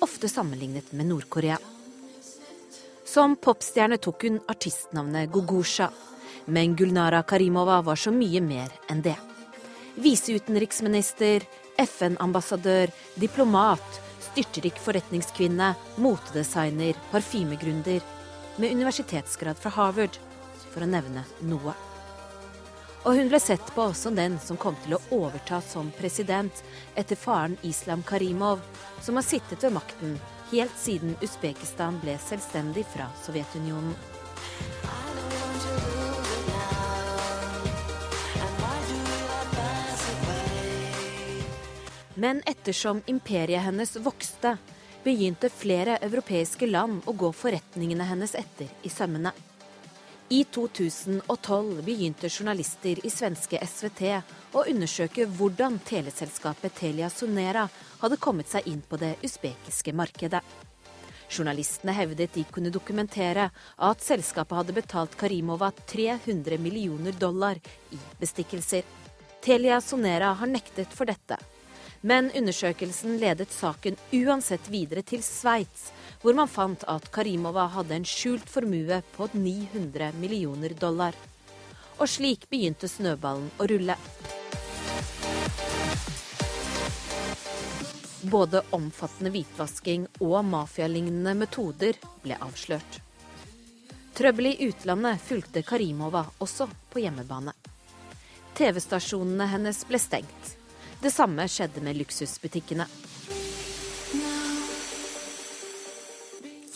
[0.00, 1.58] ofte sammenlignet med Nord-Korea.
[3.04, 5.90] Som popstjerne tok hun artistnavnet Gogusha,
[6.48, 9.18] men Gulnara Karimova var så mye mer enn det.
[10.00, 11.44] Viseutenriksminister,
[11.84, 18.15] FN-ambassadør, diplomat, styrtrik forretningskvinne, motedesigner, parfymegründer
[18.56, 20.16] med universitetsgrad fra Harvard,
[20.70, 21.74] for å nevne noe.
[23.06, 26.62] Og hun ble sett på som den som kom til å overta som president
[26.98, 28.64] etter faren Islam Karimov,
[29.00, 30.16] som har sittet ved makten
[30.50, 33.94] helt siden Usbekistan ble selvstendig fra Sovjetunionen.
[42.16, 44.56] Men ettersom imperiet hennes vokste,
[45.06, 49.30] begynte flere europeiske land å gå forretningene hennes etter i sømmene.
[50.34, 54.02] I 2012 begynte journalister i svenske SVT
[54.58, 57.68] å undersøke hvordan teleselskapet Telia Sonera
[58.00, 60.42] hadde kommet seg inn på det usbekiske markedet.
[61.30, 63.46] Journalistene hevdet de kunne dokumentere
[63.78, 67.62] at selskapet hadde betalt Karimova 300 millioner dollar
[67.94, 68.82] i bestikkelser.
[69.46, 71.38] Telia Sonera har nektet for dette,
[72.06, 75.88] men undersøkelsen ledet saken uansett videre til Sveits,
[76.22, 81.16] hvor man fant at Karimova hadde en skjult formue på 900 millioner dollar.
[81.98, 83.96] Og slik begynte snøballen å rulle.
[88.30, 93.00] Både omfattende hvitvasking og mafialignende metoder ble avslørt.
[94.14, 97.56] Trøbbel i utlandet fulgte Karimova også på hjemmebane.
[98.56, 100.54] TV-stasjonene hennes ble stengt.
[101.00, 102.86] Det samme skjedde med luksusbutikkene.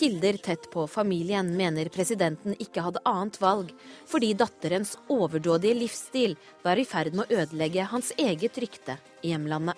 [0.00, 3.74] Kilder tett på familien mener presidenten ikke hadde annet valg,
[4.08, 9.76] fordi datterens overdådige livsstil var i ferd med å ødelegge hans eget rykte i hjemlandet.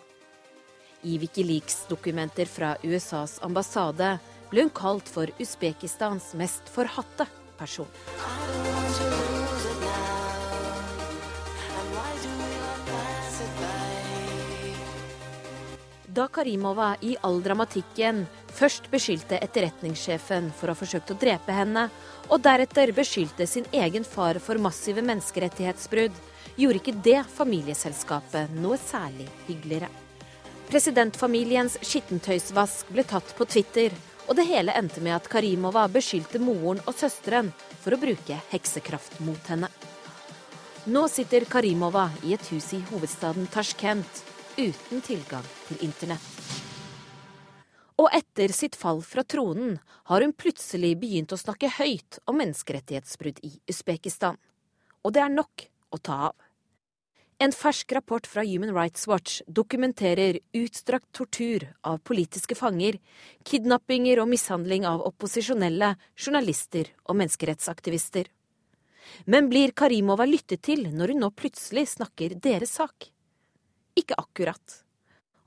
[1.03, 4.15] I Wikileaks-dokumenter fra USAs ambassade
[4.53, 7.27] ble hun kalt for Usbekistans mest forhatte
[7.59, 7.91] person.
[16.15, 21.87] Da Karimova i all dramatikken først beskyldte etterretningssjefen for å ha forsøkt å drepe henne,
[22.29, 26.19] og deretter beskyldte sin egen far for massive menneskerettighetsbrudd,
[26.61, 29.89] gjorde ikke det familieselskapet noe særlig hyggeligere.
[30.69, 33.97] Presidentfamiliens skittentøysvask ble tatt på Twitter,
[34.29, 37.49] og det hele endte med at Karimova beskyldte moren og søsteren
[37.81, 39.73] for å bruke heksekraft mot henne.
[40.93, 44.25] Nå sitter Karimova i et hus i hovedstaden Tashkent
[44.57, 46.29] uten tilgang til internett.
[48.01, 49.77] Og etter sitt fall fra tronen
[50.11, 54.41] har hun plutselig begynt å snakke høyt om menneskerettighetsbrudd i Usbekistan.
[55.05, 56.49] Og det er nok å ta av.
[57.43, 63.01] En fersk rapport fra Human Rights Watch dokumenterer utstrakt tortur av politiske fanger,
[63.43, 68.31] kidnappinger og mishandling av opposisjonelle, journalister og menneskerettsaktivister.
[69.27, 73.12] Men blir Karimova lyttet til når hun nå plutselig snakker deres sak?
[73.99, 74.85] Ikke akkurat.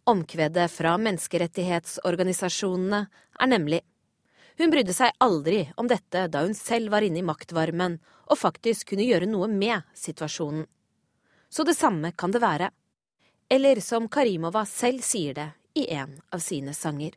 [0.06, 3.06] Omkvedet fra menneskerettighetsorganisasjonene
[3.40, 3.82] er nemlig
[4.56, 7.98] Hun brydde seg aldri om dette da hun selv var inne i maktvarmen
[8.32, 10.64] og faktisk kunne gjøre noe med situasjonen.
[11.50, 12.70] Så det samme kan det være.
[13.52, 17.12] Eller som Karimova selv sier det i en av sine sanger.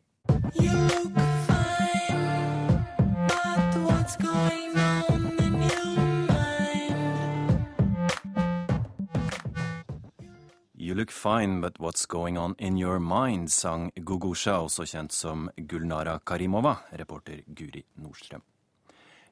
[4.19, 4.78] You
[10.95, 16.21] look fine, but what's going on in your mind, sang Gugusha, også kjent som Gulnara
[16.25, 18.43] Karimova, reporter Guri Nordstrøm.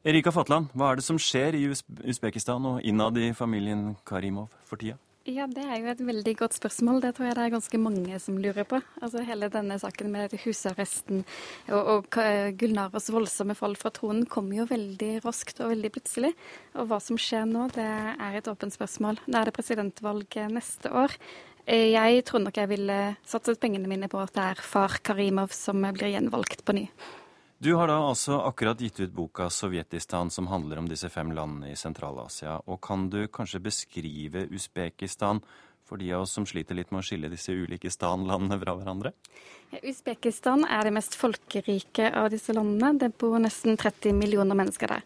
[0.06, 4.78] Erika Fatland, hva er det som skjer i Usbekistan og innad i familien Karimov for
[4.78, 4.98] tida?
[5.26, 7.00] Ja, Det er jo et veldig godt spørsmål.
[7.02, 8.78] Det tror jeg det er ganske mange som lurer på.
[9.02, 11.24] Altså Hele denne saken med husarresten
[11.66, 12.18] og, og
[12.54, 16.30] Gulnaras voldsomme fall fra tronen kommer jo veldig raskt og veldig plutselig.
[16.78, 19.18] Og hva som skjer nå, det er et åpent spørsmål.
[19.26, 21.18] Nå er det presidentvalg neste år.
[21.66, 25.82] Jeg tror nok jeg ville satset pengene mine på at det er far Karimov som
[25.90, 26.86] blir gjenvalgt på ny.
[27.58, 31.70] Du har da altså akkurat gitt ut boka 'Sovjetistan', som handler om disse fem landene
[31.72, 32.60] i Sentral-Asia.
[32.66, 35.40] Og kan du kanskje beskrive Usbekistan
[35.86, 39.12] for de av oss som sliter litt med å skille disse ulike Stan-landene fra hverandre?
[39.80, 42.98] Usbekistan er det mest folkerike av disse landene.
[42.98, 45.02] Det bor nesten 30 millioner mennesker der.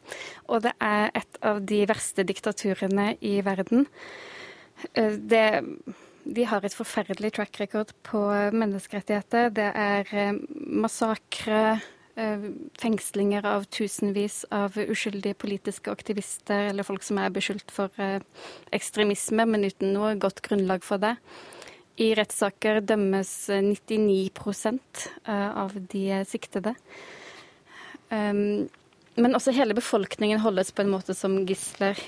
[0.48, 3.86] Og det er et av de verste diktaturene i verden.
[4.94, 5.46] Eh, det
[6.24, 8.20] de har et forferdelig track record på
[8.52, 9.48] menneskerettigheter.
[9.54, 10.36] Det er eh,
[10.82, 11.80] massakre,
[12.80, 18.20] fengslinger av tusenvis av uskyldige politiske aktivister eller folk som er beskyldt for eh,
[18.74, 21.14] ekstremisme, men uten noe godt grunnlag for det.
[22.00, 26.74] I rettssaker dømmes 99 eh, av de siktede.
[28.10, 31.98] Men også hele befolkningen holdes på en måte som gisler.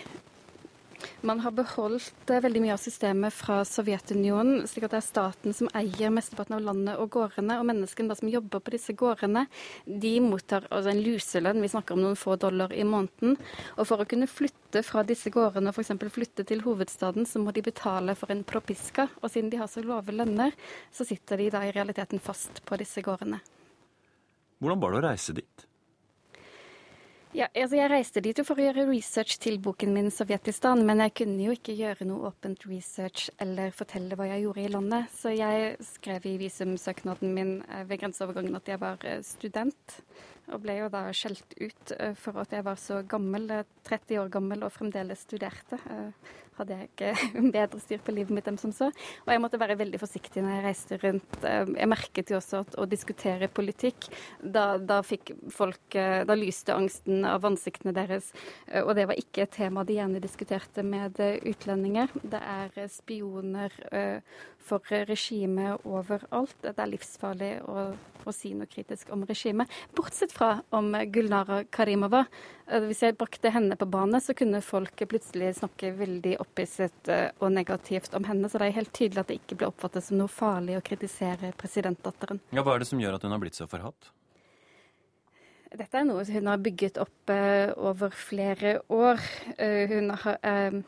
[1.22, 5.56] Man har beholdt eh, veldig mye av systemet fra Sovjetunionen, slik at det er staten
[5.56, 7.58] som eier mesteparten av landet og gårdene.
[7.60, 9.46] Og menneskene som jobber på disse gårdene,
[9.86, 13.38] de mottar altså en luselønn, vi snakker om noen få dollar i måneden.
[13.76, 15.94] Og for å kunne flytte fra disse gårdene og f.eks.
[16.12, 19.08] flytte til hovedstaden, så må de betale for en propiska.
[19.22, 20.54] Og siden de har så lave lønner,
[20.94, 23.42] så sitter de da i realiteten fast på disse gårdene.
[24.62, 25.71] Hvordan var det å reise dit?
[27.32, 31.14] Ja, altså Jeg reiste dit for å gjøre research til boken min 'Sovjetistan', men jeg
[31.16, 35.08] kunne jo ikke gjøre noe åpent research eller fortelle hva jeg gjorde i landet.
[35.16, 39.96] Så jeg skrev i visumsøknaden min eh, ved grenseovergangen at jeg var eh, student,
[40.52, 44.28] og ble jo da skjelt ut eh, for at jeg var så gammel, 30 år
[44.28, 45.80] gammel og fremdeles studerte
[46.58, 47.10] hadde jeg ikke
[47.56, 48.90] bedre styr på livet mitt enn som så.
[49.24, 51.38] Og jeg måtte være veldig forsiktig når jeg reiste rundt.
[51.48, 54.08] Eh, jeg merket jo også at å diskutere politikk,
[54.42, 58.30] da, da fikk folk eh, Da lyste angsten av ansiktene deres.
[58.66, 62.12] Eh, og det var ikke et tema de gjerne diskuterte med utlendinger.
[62.22, 63.74] Det er spioner
[64.64, 66.56] for regimet overalt.
[66.62, 67.86] Det er livsfarlig å,
[68.24, 69.70] å si noe kritisk om regimet.
[69.96, 72.24] Bortsett fra om Gulnara Karimova.
[72.86, 77.52] Hvis jeg brakte henne på bane, så kunne folk plutselig snakke veldig opphisset eh, og
[77.52, 78.48] negativt om henne.
[78.48, 81.52] Så det er helt tydelig at det ikke ble oppfattet som noe farlig å kritisere
[81.60, 82.40] presidentdatteren.
[82.54, 84.12] Ja, Hva er det som gjør at hun har blitt så forhatt?
[85.72, 89.20] Dette er noe hun har bygget opp uh, over flere år.
[89.56, 90.82] Uh, hun har uh,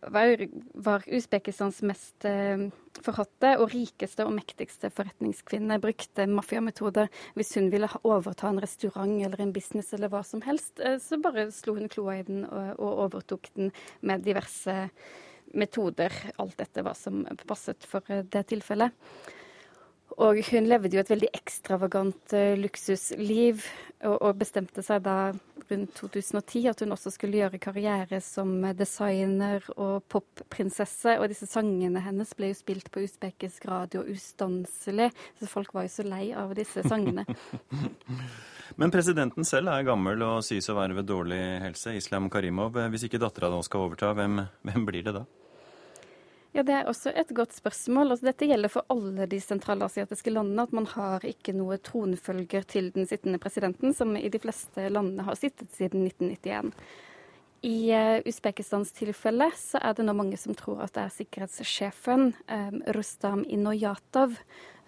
[0.00, 2.68] var, var Usbekistans mest eh,
[3.02, 5.80] forhatte og rikeste og mektigste forretningskvinne.
[5.82, 7.10] Brukte mafiametoder.
[7.38, 11.20] Hvis hun ville overta en restaurant eller en business eller hva som helst, eh, så
[11.22, 14.76] bare slo hun kloa i den og, overtok den med diverse
[15.54, 16.14] metoder.
[16.38, 18.94] Alt dette var som passet for eh, det tilfellet.
[20.18, 23.60] Og hun levde jo et veldig ekstravagant luksusliv,
[24.02, 25.18] og, og, bestemte seg da
[25.70, 31.16] rundt 2010 at hun også skulle gjøre karriere som designer og popprinsesse.
[31.18, 35.10] Og disse sangene hennes ble jo spilt på usbekisk radio ustanselig,
[35.40, 37.26] så folk var jo så lei av disse sangene.
[38.78, 42.76] Men presidenten selv er gammel og sies å være ved dårlig helse, Islam Karimov.
[42.92, 45.24] Hvis ikke dattera nå skal overta, hvem, hvem blir det da?
[46.58, 48.10] Ja, Det er også et godt spørsmål.
[48.10, 50.64] Altså, dette gjelder for alle de sentralasiatiske landene.
[50.66, 55.22] At man har ikke noe tronfølger til den sittende presidenten, som i de fleste landene
[55.22, 56.72] har sittet siden 1991.
[57.62, 62.32] I uh, Usbekistans tilfelle så er det nå mange som tror at det er sikkerhetssjefen,
[62.50, 64.34] um, Rustam Inoyatov,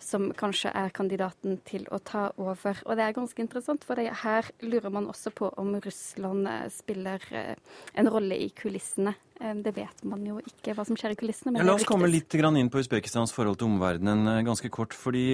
[0.03, 2.79] som kanskje er kandidaten til å ta over.
[2.87, 7.25] Og det er ganske interessant, for her lurer man også på om Russland eh, spiller
[7.33, 9.15] uh, en rolle i kulissene.
[9.41, 11.55] Um, det vet man jo ikke hva som skjer i kulissene.
[11.59, 14.97] Ja, la oss komme litt inn på Usbekistans forhold til omverdenen ganske kort.
[14.97, 15.27] fordi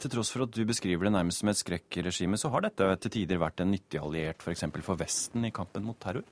[0.00, 3.16] til tross for at du beskriver det nærmest som et skrekkregime, så har dette til
[3.20, 4.66] tider vært en nyttig alliert f.eks.
[4.70, 6.26] For, for Vesten i kampen mot terror?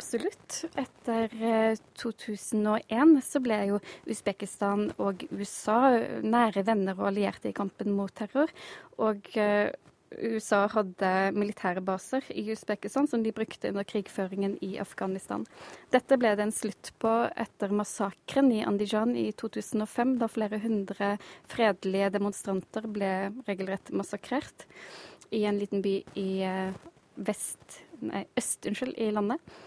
[0.00, 0.64] Absolutt.
[0.80, 1.28] Etter
[2.00, 8.14] 2001 eh, så ble jo Usbekistan og USA nære venner og allierte i kampen mot
[8.16, 8.48] terror.
[8.96, 9.68] Og eh,
[10.24, 15.44] USA hadde militære baser i Usbekistan som de brukte under krigføringen i Afghanistan.
[15.92, 21.12] Dette ble det en slutt på etter massakren i Andijan i 2005, da flere hundre
[21.52, 23.12] fredelige demonstranter ble
[23.44, 24.64] regelrett massakrert
[25.28, 26.78] i en liten by i eh,
[27.20, 29.60] vest, nei, øst unnskyld, i landet.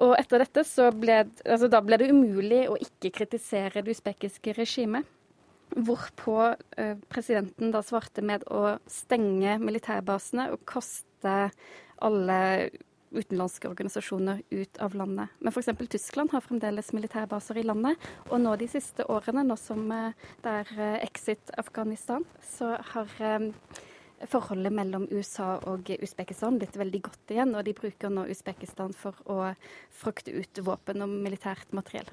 [0.00, 4.54] Og etter dette så ble, altså da ble det umulig å ikke kritisere det usbekiske
[4.56, 5.08] regimet.
[5.70, 6.36] Hvorpå
[6.80, 11.50] eh, presidenten da svarte med å stenge militærbasene og kaste
[12.00, 12.40] alle
[13.10, 15.30] utenlandske organisasjoner ut av landet.
[15.38, 15.70] Men f.eks.
[15.90, 18.00] Tyskland har fremdeles militærbaser i landet.
[18.30, 22.24] Og nå de siste årene, nå som eh, det er eh, exit Afghanistan,
[22.56, 23.16] så har
[24.28, 29.16] forholdet mellom USA og Usbekistan blitt veldig godt igjen, og de bruker nå Usbekistan for
[29.30, 29.38] å
[30.02, 32.08] frakte ut våpen og militært materiell.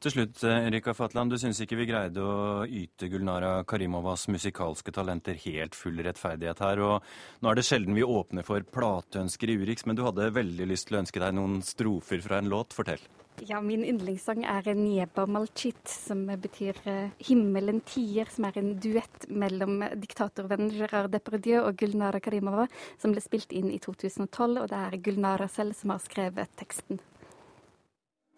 [0.00, 4.94] Til slutt, eh, Erika Fatland, du syns ikke vi greide å yte Gulnara Karimovas musikalske
[4.96, 6.80] talenter helt full rettferdighet her.
[6.80, 7.02] Og
[7.44, 10.88] nå er det sjelden vi åpner for plateønsker i Urix, men du hadde veldig lyst
[10.88, 12.72] til å ønske deg noen strofer fra en låt.
[12.72, 13.04] Fortell.
[13.44, 19.28] Ja, min yndlingssang er Nieba Malchit, som betyr eh, 'Himmelen tier', som er en duett
[19.28, 24.80] mellom diktatorvenn Gerard Depardieu og Gulnara Karimova, som ble spilt inn i 2012, og det
[24.80, 27.04] er Gulnara selv som har skrevet teksten.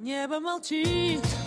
[0.02, 1.41] Nieba Malchit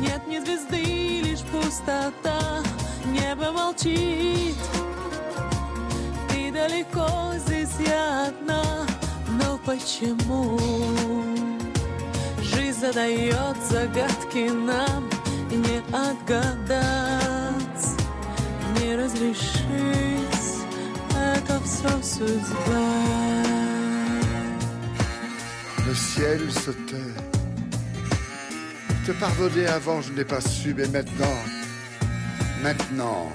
[0.00, 2.62] нет ни звезды, лишь пустота.
[3.06, 4.56] Небо молчит,
[6.28, 7.08] ты далеко,
[7.46, 8.86] здесь я одна,
[9.28, 10.58] но почему?
[12.80, 15.10] задает загадки нам
[15.50, 16.80] не отгадать,
[18.80, 19.54] не разрешить,
[21.14, 23.20] это все судьба.
[25.86, 27.39] Le ciel se.
[29.05, 31.37] Te pardonner avant, je n'ai pas su, mais maintenant,
[32.63, 33.31] maintenant,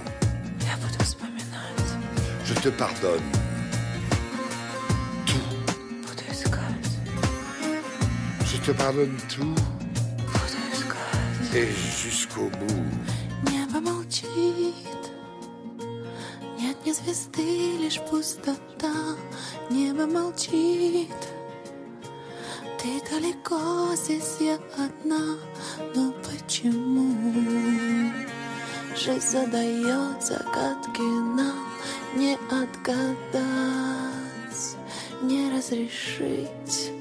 [2.45, 3.23] je te pardonne.
[8.65, 9.55] te pardonne tout.
[11.55, 11.69] Et
[12.03, 13.51] jusqu'au bout.
[13.51, 15.03] Небо молчит,
[16.59, 19.17] нет ни звезды, лишь пустота.
[19.71, 21.21] Небо молчит,
[22.79, 25.39] ты далеко, здесь я одна.
[25.96, 27.16] Но почему?
[28.96, 31.68] Жизнь задает загадки нам
[32.16, 33.36] не отгадать,
[35.22, 36.95] не разрешить.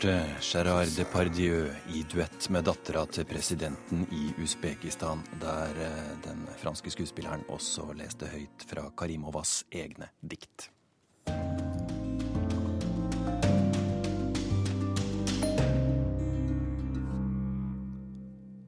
[0.00, 6.88] Hørte Gerard Depardieu i duett med dattera til presidenten i Usbekistan, der eh, den franske
[6.90, 10.70] skuespilleren også leste høyt fra Karimovas egne dikt.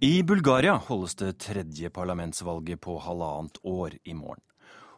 [0.03, 4.52] I Bulgaria holdes det tredje parlamentsvalget på halvannet år i morgen.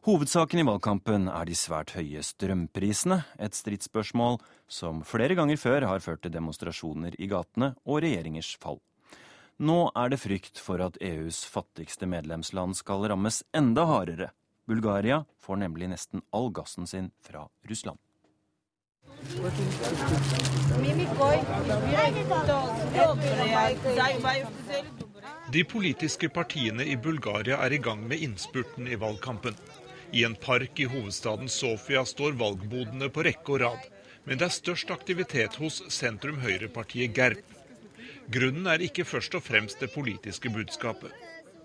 [0.04, 4.34] Hovedsaken i valgkampen er de svært høye strømprisene, et stridsspørsmål
[4.68, 8.82] som flere ganger før har ført til demonstrasjoner i gatene og regjeringers fall.
[9.64, 14.28] Nå er det frykt for at EUs fattigste medlemsland skal rammes enda hardere.
[14.68, 17.96] Bulgaria får nemlig nesten all gassen sin fra Russland.
[25.56, 29.56] De politiske partiene i Bulgaria er i gang med innspurten i valgkampen.
[30.13, 33.87] I en park i hovedstaden Sofia står valgbodene på rekke og rad.
[34.25, 37.43] Men det er størst aktivitet hos sentrum-høyrepartiet GERP.
[38.29, 41.13] Grunnen er ikke først og fremst det politiske budskapet.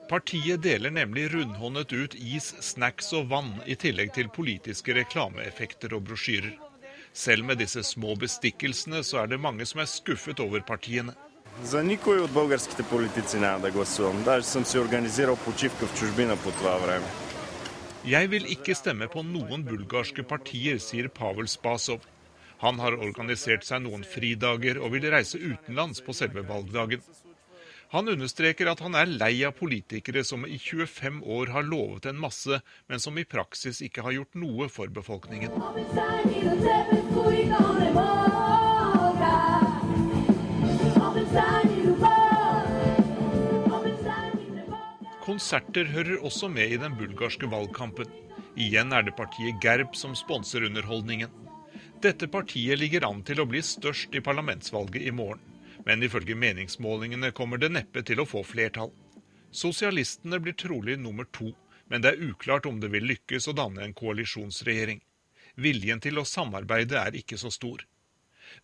[0.09, 6.05] Partiet deler nemlig rundhåndet ut is, snacks og vann, i tillegg til politiske reklameeffekter og
[6.09, 6.55] brosjyrer.
[7.12, 11.14] Selv med disse små bestikkelsene så er det mange som er skuffet over partiene.
[11.62, 14.22] За никой от българските политици няма да гласувам.
[14.24, 17.07] Даже съм си организирал почивка в чужбина по това време.
[18.07, 22.05] Jeg vil ikke stemme på noen bulgarske partier, sier Pavel Spasov.
[22.61, 27.03] Han har organisert seg noen fridager og vil reise utenlands på selve valgdagen.
[27.91, 32.19] Han understreker at han er lei av politikere som i 25 år har lovet en
[32.21, 35.51] masse, men som i praksis ikke har gjort noe for befolkningen.
[45.39, 48.09] Konserter hører også med i den bulgarske valgkampen.
[48.59, 51.31] Igjen er det partiet Gerb som sponser underholdningen.
[52.03, 55.39] Dette partiet ligger an til å bli størst i parlamentsvalget i morgen.
[55.87, 58.91] Men ifølge meningsmålingene kommer det neppe til å få flertall.
[59.55, 61.53] Sosialistene blir trolig nummer to,
[61.87, 64.99] men det er uklart om det vil lykkes å danne en koalisjonsregjering.
[65.55, 67.87] Viljen til å samarbeide er ikke så stor.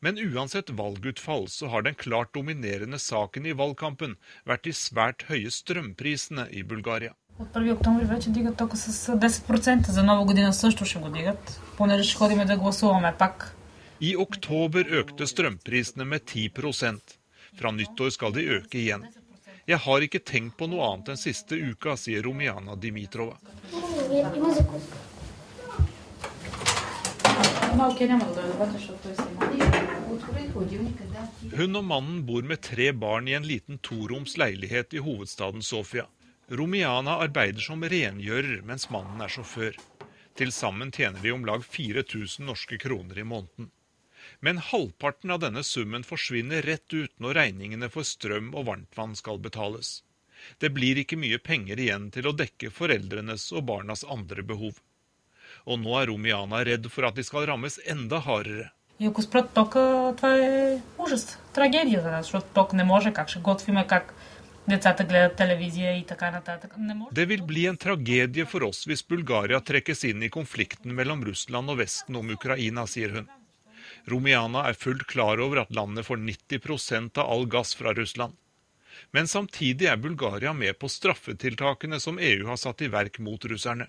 [0.01, 4.17] Men uansett valgutfall så har den klart dominerende saken i valgkampen
[4.49, 7.15] vært de svært høye strømprisene i Bulgaria.
[7.41, 9.89] От 1 октомври вече дигат тока с 10%.
[9.89, 13.57] За нова година също ще го дигат, понеже ще ходим да гласуваме пак.
[14.01, 16.51] I oktober økte strømprisene med 10
[17.59, 19.05] Fra nyttår skal de øke igjen.
[19.67, 23.37] Jeg har ikke tenkt på noe annet enn siste uka, sier Romiana Dimitrova.
[30.26, 36.08] hun og mannen bor med tre barn i en liten toroms leilighet i hovedstaden Sofia.
[36.50, 39.78] Romiana arbeider som rengjører, mens mannen er sjåfør.
[40.36, 43.70] Til sammen tjener de om lag 4000 norske kroner i måneden.
[44.40, 49.40] Men halvparten av denne summen forsvinner rett ut når regningene for strøm og varmtvann skal
[49.42, 50.02] betales.
[50.58, 54.82] Det blir ikke mye penger igjen til å dekke foreldrenes og barnas andre behov.
[55.66, 58.72] Og nå er Romiana redd for at de skal rammes enda hardere.
[59.01, 63.29] И ако спрат тока, това е ужас, трагедия за нас, защото ток не може, как
[63.29, 64.15] ще готвиме, как
[64.69, 66.75] децата гледат телевизия и така нататък.
[66.79, 67.15] Не може.
[67.15, 71.71] Det vil bli en tragedie for oss hvis Bulgaria trekkes inn i konflikten mellom Russland
[71.71, 73.27] og Vesten om Ukraina, sier hun.
[74.11, 78.37] Romiana er fullt klar over at landet får 90 av all gass fra Russland.
[79.11, 83.89] Men samtidig er Bulgaria med på straffetiltakene som EU har satt i verk mot russerne.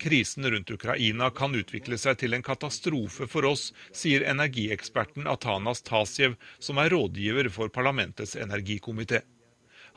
[0.00, 6.38] Krisen rundt Ukraina kan utvikle seg til en katastrofe for oss, sier energieksperten Atanas Tasjev,
[6.58, 9.22] som er rådgiver for parlamentets energikomité.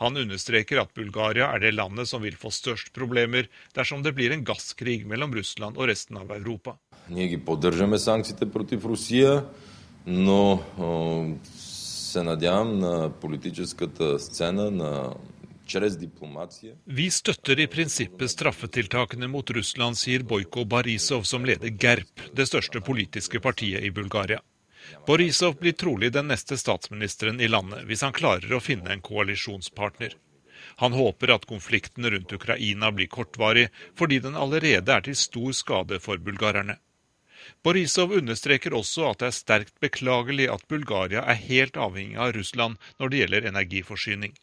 [0.01, 3.47] Han understreker at Bulgaria er det landet som vil få størst problemer
[3.77, 6.77] dersom det blir en gasskrig mellom Russland og resten av Europa.
[7.09, 9.45] Ние ги поддържаме санкциите против Русия,
[10.05, 15.13] но о, се надявам на политическата сцена, на
[16.84, 22.80] vi støtter i prinsippet straffetiltakene mot Russland, sier Bojko Barisov, som leder GERP, det største
[22.80, 24.40] politiske partiet i Bulgaria.
[25.06, 30.16] Borisov blir trolig den neste statsministeren i landet, hvis han klarer å finne en koalisjonspartner.
[30.80, 36.00] Han håper at konflikten rundt Ukraina blir kortvarig, fordi den allerede er til stor skade
[36.00, 36.78] for bulgarerne.
[37.64, 42.76] Borisov understreker også at det er sterkt beklagelig at Bulgaria er helt avhengig av Russland
[42.98, 44.36] når det gjelder energiforsyning.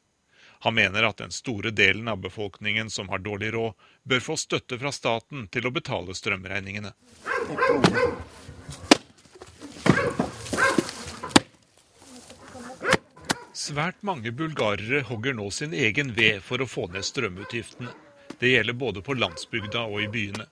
[0.65, 4.79] Han mener at den store delen av befolkningen som har dårlig råd, bør få støtte
[4.81, 6.89] fra staten til å betale strømregningene.
[13.53, 17.93] Svært mange bulgarere hogger nå sin egen ved for å få ned strømutgiftene.
[18.41, 20.47] Det gjelder både på landsbygda og i byene.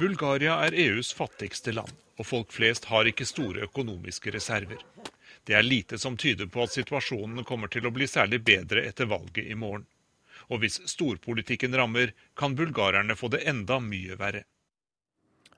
[0.00, 4.80] Bulgaria er EUs fattigste land, og folk flest har ikke store økonomiske reserver.
[5.46, 9.06] Det er lite som tyder på at situasjonen kommer til å bli særlig bedre etter
[9.06, 9.86] valget i morgen.
[10.50, 14.42] Og hvis storpolitikken rammer, kan bulgarerne få det enda mye verre.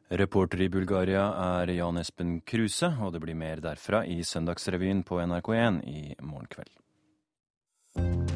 [0.09, 1.25] Reporter i Bulgaria
[1.61, 6.49] er Jan Espen Kruse, og det blir mer derfra i Søndagsrevyen på NRK1 i morgen
[6.53, 8.28] kveld.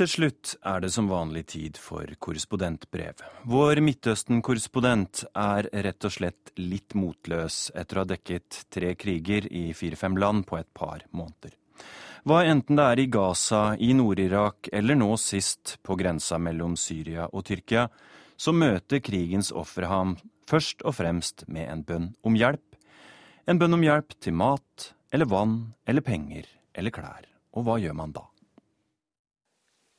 [0.00, 3.18] Til slutt er det som vanlig tid for korrespondentbrev.
[3.52, 9.74] Vår Midtøsten-korrespondent er rett og slett litt motløs etter å ha dekket tre kriger i
[9.76, 11.52] fire-fem land på et par måneder.
[12.24, 17.28] Hva enten det er i Gaza, i Nord-Irak eller nå sist på grensa mellom Syria
[17.28, 17.84] og Tyrkia,
[18.40, 20.16] så møter krigens ofre ham
[20.48, 22.64] først og fremst med en bønn om hjelp.
[23.44, 27.28] En bønn om hjelp til mat eller vann eller penger eller klær.
[27.52, 28.29] Og hva gjør man da?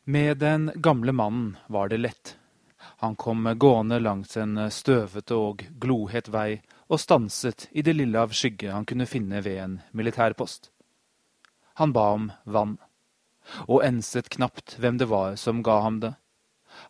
[0.03, 2.37] Med den gamle mannen var det lett.
[2.77, 8.33] Han kom gående langs en støvete og glohet vei og stanset i det lille av
[8.33, 10.71] skygge han kunne finne ved en militærpost.
[11.77, 12.79] Han ba om vann,
[13.69, 16.15] og enset knapt hvem det var som ga ham det.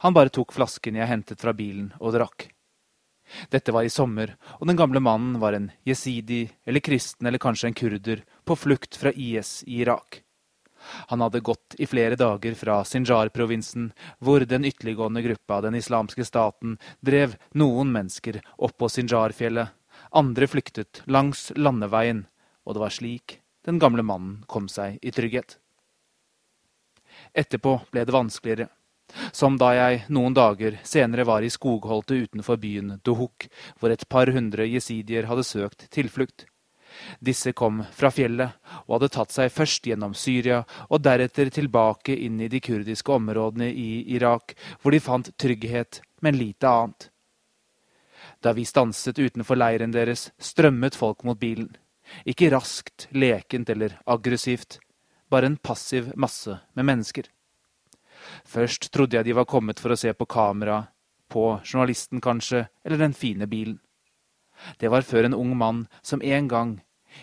[0.07, 2.47] Han bare tok flasken jeg hentet fra bilen og drakk.
[3.51, 7.71] Dette var i sommer, og den gamle mannen var en jesidi eller kristen eller kanskje
[7.71, 10.23] en kurder på flukt fra IS i Irak.
[11.11, 16.77] Han hadde gått i flere dager fra Sinjar-provinsen, hvor den ytterliggående gruppa Den islamske staten
[16.99, 19.69] drev noen mennesker opp på Sinjar-fjellet.
[20.11, 22.25] Andre flyktet langs landeveien,
[22.65, 25.57] og det var slik den gamle mannen kom seg i trygghet.
[27.37, 28.71] Etterpå ble det vanskeligere.
[29.35, 34.31] Som da jeg noen dager senere var i skogholtet utenfor byen Dohuk, hvor et par
[34.31, 36.47] hundre jesidier hadde søkt tilflukt.
[37.19, 42.39] Disse kom fra fjellet og hadde tatt seg først gjennom Syria og deretter tilbake inn
[42.41, 47.09] i de kurdiske områdene i Irak, hvor de fant trygghet, men lite annet.
[48.41, 51.69] Da vi stanset utenfor leiren deres, strømmet folk mot bilen.
[52.25, 54.79] Ikke raskt, lekent eller aggressivt,
[55.29, 57.29] bare en passiv masse med mennesker.
[58.45, 60.83] Først trodde jeg de var kommet for å se på kamera,
[61.31, 63.79] på journalisten kanskje, eller den fine bilen.
[64.77, 66.81] Det var før en ung mann som en gang,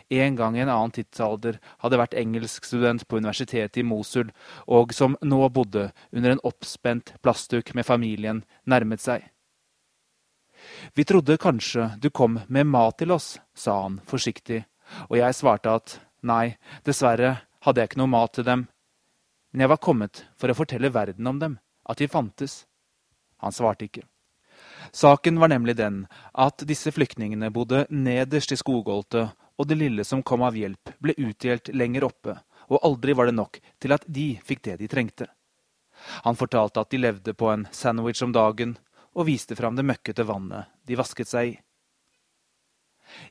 [0.09, 4.31] en gang i en annen tidsalder, hadde vært engelskstudent på universitetet i Mosul,
[4.67, 9.29] og som nå bodde under en oppspent plastduk med familien, nærmet seg.
[10.95, 14.65] Vi trodde kanskje du kom med mat til oss, sa han forsiktig,
[15.09, 18.67] og jeg svarte at nei, dessverre hadde jeg ikke noe mat til dem,
[19.53, 21.59] men jeg var kommet for å fortelle verden om dem,
[21.89, 22.65] at de fantes.
[23.41, 24.05] Han svarte ikke.
[24.93, 30.23] Saken var nemlig den at disse flyktningene bodde nederst i skogholtet, og det lille som
[30.23, 32.37] kom av hjelp, ble utdelt lenger oppe,
[32.69, 35.27] og aldri var det nok til at de fikk det de trengte.
[36.23, 38.77] Han fortalte at de levde på en sandwich om dagen,
[39.19, 41.59] og viste fram det møkkete vannet de vasket seg i.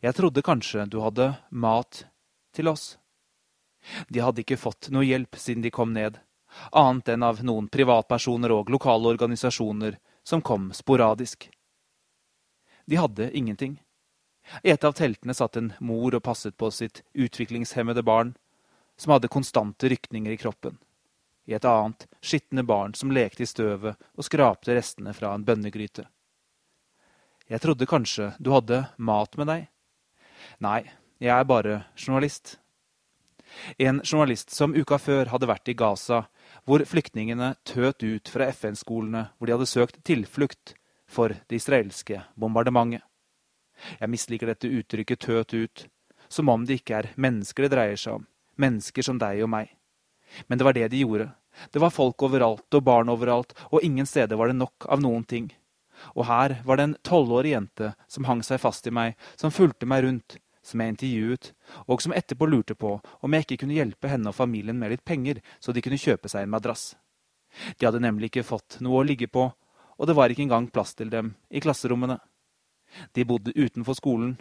[0.01, 2.03] Jeg trodde kanskje du hadde mat
[2.57, 2.97] til oss,
[4.07, 6.19] de hadde ikke fått noe hjelp siden de kom ned,
[6.71, 11.49] annet enn av noen privatpersoner og lokale organisasjoner som kom sporadisk.
[12.87, 13.77] De hadde ingenting.
[14.63, 18.35] I et av teltene satt en mor og passet på sitt utviklingshemmede barn,
[18.97, 20.77] som hadde konstante rykninger i kroppen.
[21.47, 26.07] I et annet skitne barn som lekte i støvet og skrapte restene fra en bønnegryte.
[27.47, 29.67] Jeg trodde kanskje du hadde mat med deg.
[30.63, 30.81] Nei,
[31.23, 32.57] jeg er bare journalist.
[33.79, 36.25] En journalist som uka før hadde vært i Gaza,
[36.67, 40.75] hvor flyktningene tøt ut fra FN-skolene hvor de hadde søkt tilflukt
[41.07, 43.05] for det israelske bombardementet.
[43.99, 45.87] Jeg misliker dette uttrykket 'tøt ut',
[46.27, 49.69] som om det ikke er mennesker det dreier seg om, mennesker som deg og meg.
[50.47, 51.31] Men det var det de gjorde.
[51.71, 55.23] Det var folk overalt og barn overalt, og ingen steder var det nok av noen
[55.23, 55.49] ting.
[56.13, 59.89] Og her var det en tolvårig jente som hang seg fast i meg, som fulgte
[59.89, 61.51] meg rundt, som jeg intervjuet,
[61.87, 65.05] og som etterpå lurte på om jeg ikke kunne hjelpe henne og familien med litt
[65.07, 66.91] penger, så de kunne kjøpe seg en madrass.
[67.79, 69.47] De hadde nemlig ikke fått noe å ligge på,
[69.97, 72.19] og det var ikke engang plass til dem i klasserommene.
[73.13, 74.37] De bodde utenfor skolen,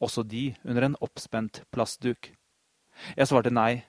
[0.00, 2.30] også de under en oppspent plastduk.
[3.16, 3.84] Jeg svarte nei,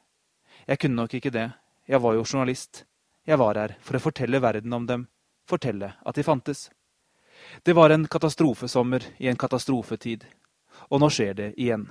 [0.67, 1.49] jeg kunne nok ikke det,
[1.87, 2.85] jeg var jo journalist.
[3.27, 5.07] Jeg var her for å fortelle verden om dem,
[5.47, 6.69] fortelle at de fantes.
[7.63, 10.25] Det var en katastrofesommer i en katastrofetid,
[10.89, 11.89] og nå skjer det igjen.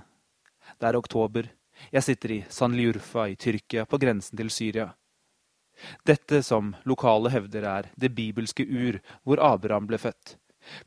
[0.80, 1.48] Det er oktober.
[1.92, 4.88] Jeg sitter i San Liurfa i Tyrkia, på grensen til Syria.
[6.08, 10.36] Dette som lokale hevder er det bibelske ur hvor Abraham ble født.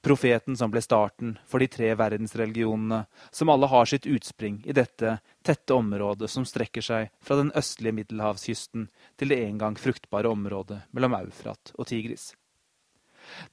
[0.02, 5.18] Profeten som ble starten for de tre verdensreligionene, som alle har sitt utspring i dette
[5.46, 10.82] tette området som strekker seg fra den østlige middelhavskysten til det en gang fruktbare området
[10.92, 12.34] mellom Eufrat og Tigris.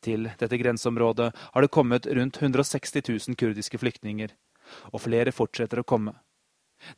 [0.00, 4.30] Til dette grenseområdet har det kommet rundt 160 000 kurdiske flyktninger,
[4.92, 6.14] og flere fortsetter å komme.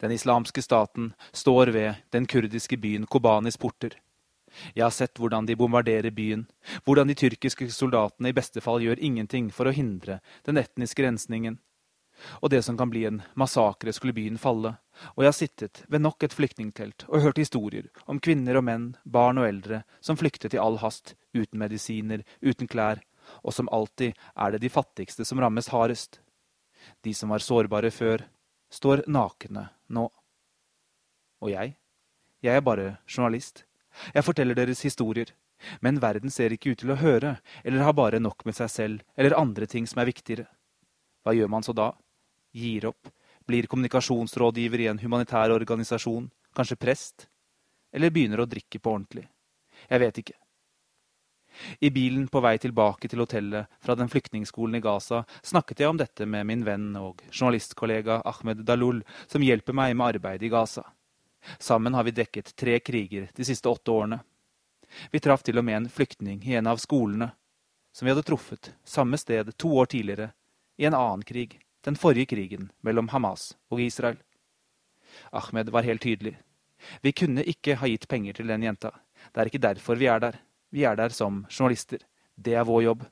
[0.01, 3.95] Den islamske staten står ved den kurdiske byen Kobanis porter.
[4.75, 6.47] Jeg har sett hvordan de bombarderer byen,
[6.85, 11.59] hvordan de tyrkiske soldatene i beste fall gjør ingenting for å hindre den etniske rensningen.
[12.43, 14.75] Og det som kan bli en massakre, skulle byen falle,
[15.15, 18.89] og jeg har sittet ved nok et flyktningtelt og hørt historier om kvinner og menn,
[19.05, 23.05] barn og eldre, som flyktet i all hast, uten medisiner, uten klær,
[23.45, 26.21] og som alltid er det de fattigste som rammes hardest.
[27.05, 28.25] De som var sårbare før,
[28.73, 30.09] står nakne nå.
[31.45, 31.77] Og jeg?
[32.43, 33.68] Jeg er bare journalist.
[34.15, 35.33] Jeg forteller deres historier.
[35.83, 39.07] Men verden ser ikke ut til å høre, eller har bare nok med seg selv,
[39.19, 40.47] eller andre ting som er viktigere.
[41.27, 41.93] Hva gjør man så da?
[42.55, 43.11] Gir opp?
[43.49, 46.29] Blir kommunikasjonsrådgiver i en humanitær organisasjon?
[46.55, 47.27] Kanskje prest?
[47.93, 49.27] Eller begynner å drikke på ordentlig?
[49.89, 50.37] Jeg vet ikke.
[51.81, 55.99] I bilen på vei tilbake til hotellet fra den flyktningskolen i Gaza snakket jeg om
[55.99, 60.85] dette med min venn og journalistkollega Ahmed Dalul, som hjelper meg med arbeidet i Gaza.
[61.59, 64.21] Sammen har vi dekket tre kriger de siste åtte årene.
[65.11, 67.31] Vi traff til og med en flyktning i en av skolene,
[67.93, 70.31] som vi hadde truffet samme sted to år tidligere,
[70.77, 74.19] i en annen krig, den forrige krigen mellom Hamas og Israel.
[75.33, 76.37] Ahmed var helt tydelig.
[77.03, 78.93] Vi kunne ikke ha gitt penger til den jenta.
[79.33, 80.39] Det er ikke derfor vi er der.
[80.71, 81.99] Vi er der som journalister.
[82.37, 83.03] Det er vår jobb.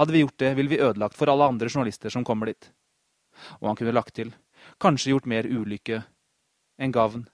[0.00, 2.70] Hadde vi gjort det, ville vi ødelagt for alle andre journalister som kommer dit.
[3.60, 4.32] Og han kunne lagt til,
[4.82, 6.02] kanskje gjort mer ulykke
[6.80, 7.26] enn gavn.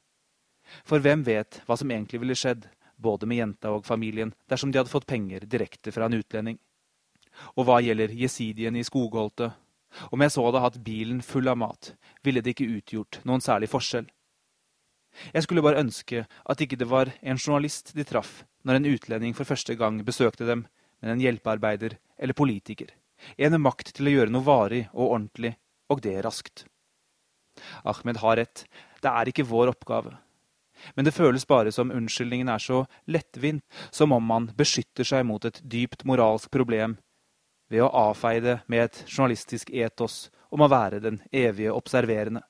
[0.84, 2.68] For hvem vet hva som egentlig ville skjedd,
[3.02, 6.58] både med jenta og familien, dersom de hadde fått penger direkte fra en utlending.
[7.56, 9.56] Og hva gjelder jesidien i skogholtet,
[10.12, 11.92] om jeg så hadde hatt bilen full av mat,
[12.24, 14.06] ville det ikke utgjort noen særlig forskjell.
[15.34, 19.36] Jeg skulle bare ønske at ikke det var en journalist de traff når en utlending
[19.36, 20.64] for første gang besøkte dem,
[21.02, 22.88] men en hjelpearbeider eller politiker.
[23.36, 25.56] En med makt til å gjøre noe varig og ordentlig,
[25.92, 26.64] og det raskt.
[27.84, 28.64] Ahmed har rett,
[29.02, 30.14] det er ikke vår oppgave.
[30.94, 35.44] Men det føles bare som unnskyldningen er så lettvint, som om man beskytter seg mot
[35.44, 36.98] et dypt moralsk problem
[37.72, 42.42] ved å avfeie det med et journalistisk etos om å være den evige observerende.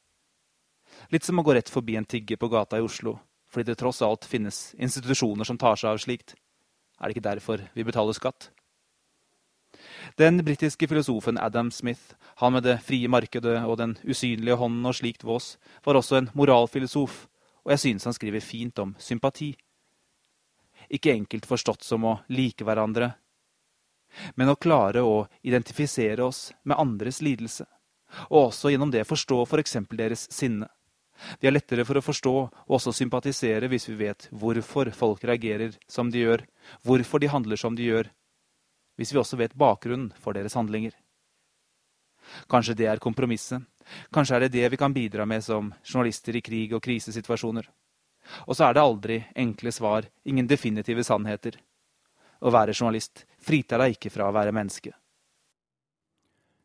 [1.14, 3.18] Litt som å gå rett forbi en tigger på gata i Oslo,
[3.52, 6.34] fordi det tross alt finnes institusjoner som tar seg av slikt.
[6.98, 8.50] Er det ikke derfor vi betaler skatt?
[10.18, 14.96] Den britiske filosofen Adam Smith, han med det frie markedet og den usynlige hånden og
[14.98, 17.26] slikt vås, var også en moralfilosof,
[17.62, 19.52] og jeg synes han skriver fint om sympati.
[20.90, 23.12] Ikke enkelt forstått som å like hverandre,
[24.36, 27.64] men å klare å identifisere oss med andres lidelse,
[28.28, 29.76] og også gjennom det forstå f.eks.
[29.88, 30.68] For deres sinne.
[31.40, 35.76] Vi er lettere for å forstå og også sympatisere hvis vi vet hvorfor folk reagerer
[35.88, 36.44] som de gjør,
[36.82, 38.10] hvorfor de handler som de gjør,
[38.98, 40.92] hvis vi også vet bakgrunnen for deres handlinger.
[42.50, 43.62] Kanskje det er kompromisset,
[44.12, 47.68] kanskje er det det vi kan bidra med som journalister i krig og krisesituasjoner.
[48.46, 51.58] Og så er det aldri enkle svar, ingen definitive sannheter.
[52.42, 54.94] Å være journalist fritar deg ikke fra å være menneske.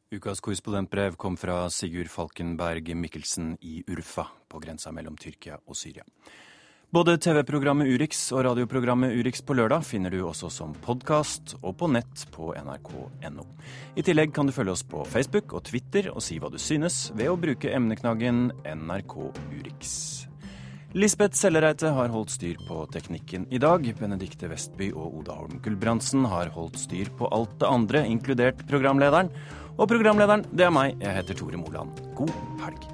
[0.07, 6.05] Ukas korrespondentbrev kom fra Sigurd Falkenberg Mikkelsen i Urfa, på grensa mellom Tyrkia og Syria.
[6.87, 11.89] Både TV-programmet Urix og radioprogrammet Urix på lørdag finner du også som podkast og på
[11.91, 13.43] nett på nrk.no.
[13.99, 17.09] I tillegg kan du følge oss på Facebook og Twitter og si hva du synes
[17.11, 19.17] ved å bruke emneknaggen NRK
[19.51, 19.91] Urix.
[20.95, 23.83] Lisbeth Sellereite har holdt styr på teknikken i dag.
[23.99, 29.35] Benedikte Vestby og Oda Holm Gulbrandsen har holdt styr på alt det andre, inkludert programlederen.
[29.75, 30.95] Og programlederen, det er meg.
[31.03, 31.99] Jeg heter Tore Moland.
[32.15, 32.31] God
[32.63, 32.93] helg.